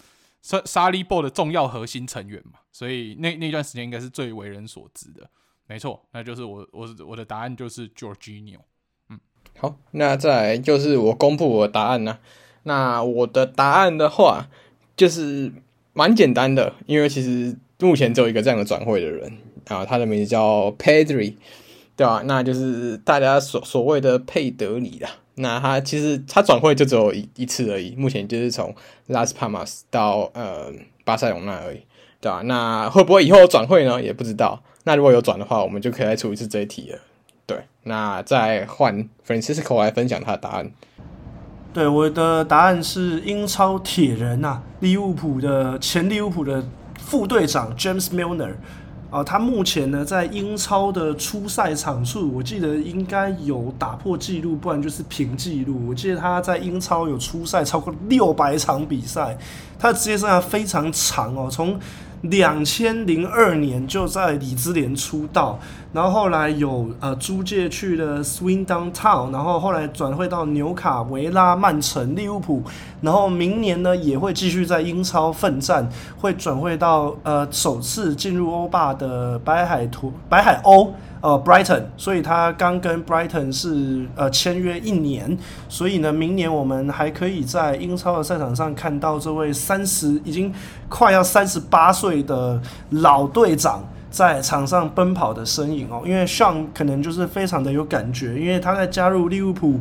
[0.40, 5.28] 沙沙利波的重要核心成员嘛，所以那那段时间应该是最为人所知的，
[5.66, 8.60] 没错，那就是我我我的答案就是 Georginho。
[9.10, 9.18] 嗯，
[9.58, 12.18] 好，那再来就是我公布我的答案呢。
[12.62, 14.48] 那我的答案的话，
[14.96, 15.52] 就是
[15.92, 21.36] 蛮简单的，因为其实目前只有一个这样的转会的人啊，他的名字叫 Pedri，
[21.96, 22.22] 对吧？
[22.24, 25.10] 那就是大家所所谓的佩德里啦。
[25.38, 28.74] 那他其实他转会就只有一一次而已，目前就是从
[29.06, 30.72] 拉斯帕马斯到呃
[31.04, 31.80] 巴塞隆纳而已，
[32.20, 32.42] 对吧？
[32.44, 34.02] 那会不会以后转会呢？
[34.02, 34.62] 也不知道。
[34.84, 36.98] 那如果有转的话，我们就可以来出一次这一题了。
[37.46, 40.70] 对，那再换 Francisco 来分享他的答案。
[41.72, 46.64] 对，我的答案是英超铁人呐、啊，利物浦的前利物浦的
[46.98, 48.54] 副队长 James Milner。
[49.10, 55.80] 啊，他目前呢在英超的初赛场数，我记得应该有打破纪录，不然就是平纪录。
[55.88, 59.38] 我记得他在英超有初赛超过六百场比赛，
[59.78, 61.78] 他的职业生涯非常长哦，从
[62.22, 65.58] 两千零二年就在里兹联出道，
[65.92, 72.62] 然后后来有呃租借去了 Swindon Town，然后后来转会到纽卡维拉、曼城、利物浦，
[73.00, 75.88] 然后明年呢也会继续在英超奋战，
[76.18, 80.90] 会转会到呃首次进入欧霸的白海图白海鸥。
[81.20, 85.36] 呃，Brighton，所以他刚跟 Brighton 是呃签约一年，
[85.68, 90.52] 所以呢，明年我们还可以在英超的赛场上看到这位三十已经
[90.88, 92.60] 快要三十八岁的
[92.90, 96.02] 老队长在场上奔跑的身影哦。
[96.04, 99.80] 因为 Sean 可能就是非常的有感觉，因为他在加入利物浦。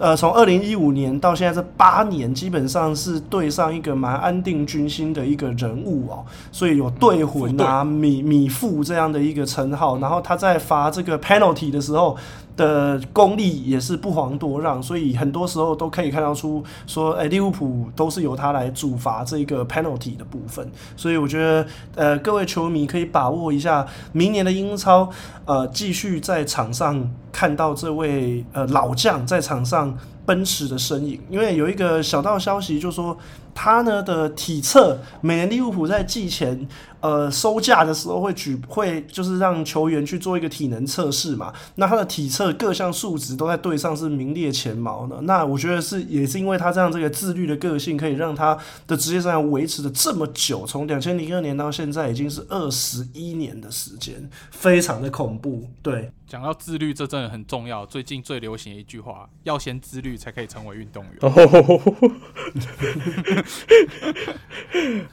[0.00, 9.98] 呃，从二零一五年到现在这八年，基本上是对上一个蛮安定军心的一个人物哦，所以有队魂啊、米米父这样的一个称号。
[9.98, 12.16] 然后他在罚这个 penalty 的时候，
[12.60, 20.70] 的功力也是不遑多让，所以很多时候都可以看到出说，哎，利物浦都是由他来主罚这个 penalty 的部分。
[20.94, 25.08] 所以我觉得，呃，各位球迷可以把握一下明年的英超，
[25.46, 29.96] 呃，继续在场上看到这位呃老将在场上
[30.26, 31.18] 奔驰的身影。
[31.30, 33.16] 因为有一个小道消息就说，
[33.54, 36.68] 他呢的体测，每年利物浦在季前。
[37.00, 41.52] 呃，收假的时候会举会就是让球员去做一个体能测试嘛。
[41.76, 45.20] 那他的体测各项数值都在队上是名列前茅的。
[45.22, 55.68] 那我觉得是也是因为他这样这个自律的个性，可以让他的职业生涯维持的这么久，从两千零二年到现在已经是二十一年的时间，非常的恐怖。
[55.82, 57.86] 对，讲到自律，这真的很重要。
[57.86, 61.12] 最近最流行的一句话，要先自律才可以成为运动员。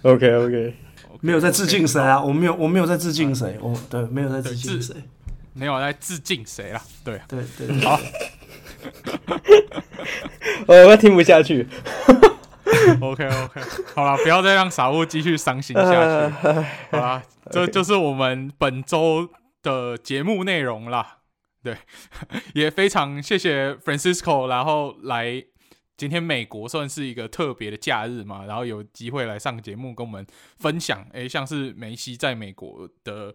[0.02, 0.76] OK OK。
[1.22, 2.22] 没有在致敬谁啊？
[2.22, 3.58] 我没有，我没有在致敬谁。
[3.62, 4.96] 我对，没有在致敬谁，
[5.54, 6.82] 没有在致敬谁啦。
[7.04, 8.00] 对，对，对，好。
[10.68, 11.68] 我我听不下去。
[13.02, 13.62] OK OK，
[13.96, 16.34] 好了，不要再让傻物继续伤心下去。
[16.92, 19.30] 好啦，这就是我们本周
[19.62, 21.18] 的节目内容啦。
[21.64, 21.78] 对，
[22.54, 25.44] 也非常谢谢 Francisco，然后来。
[25.98, 30.26] 今天美国算是一个特别的假日嘛，然后有机会来上节目跟我们
[30.60, 33.34] 分享，诶，像是梅西在美国的，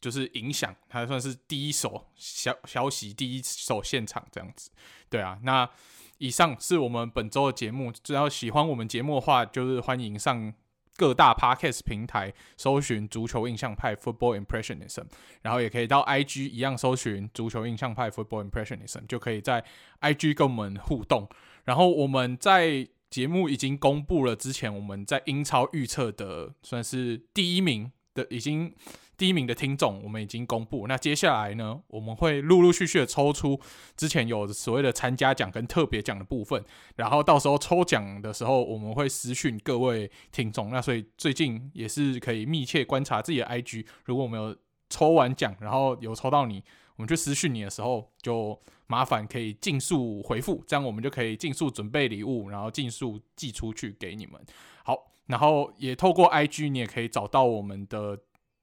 [0.00, 4.70] 就是影响，他算是第一手消消息，第一手现场这样子，
[5.10, 5.38] 对啊。
[5.42, 5.68] 那
[6.16, 10.50] 以上是我们本周的节目，只要喜欢我们节目的话，就是欢迎上
[10.96, 15.04] 各大 podcast 平台搜寻足球印象派 Football Impressionism，
[15.42, 19.62] 然后也可以到 IG 一样搜寻足球印象派 Football Impressionism，就可以在
[20.00, 21.28] IG 跟我们互动。
[21.64, 28.74] 然后我们在节目已经公布了之前我们在英超预测的算是第一名的，已经
[29.18, 30.88] 第一名的听众，我们已经公布。
[30.88, 33.60] 那接下来呢，我们会陆陆续续的抽出
[33.96, 36.64] 之前有所谓的参加奖跟特别奖的部分，
[36.96, 40.70] 然后到时候抽奖的时候，我们会私讯各位听众。
[40.70, 44.56] 那所以最近也是可以密切观察自己的 IG，如果我们有
[44.90, 46.64] 抽完奖，然后有抽到你，
[47.02, 48.58] 我们去私讯你的时候就。
[48.88, 54.38] 麻烦可以尽速回复，这样我们就可以尽速准备礼物，然后尽速寄出去给你们。
[54.84, 58.18] 好，然后也透过 IG，你也可以找到我们的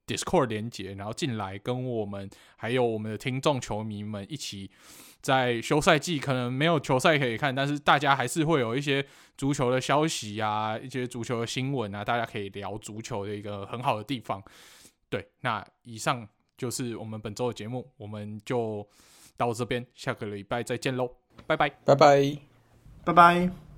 [0.06, 4.70] Discord 连结，然后进来跟我们还有我们的听众球迷们一起，
[5.20, 9.04] 在休赛季可能没有球赛可以看，但是大家还是会有一些
[9.36, 14.40] 足球的消息啊，一些足球的新闻啊，大家可以聊足球的一个很好的地方。
[15.08, 16.28] 对，那以上
[16.60, 18.86] 就是我们本周的节目，我们就。
[19.40, 21.10] 到这边，下个礼拜再见喽，
[21.46, 22.36] 拜拜，拜拜，
[23.06, 23.69] 拜拜。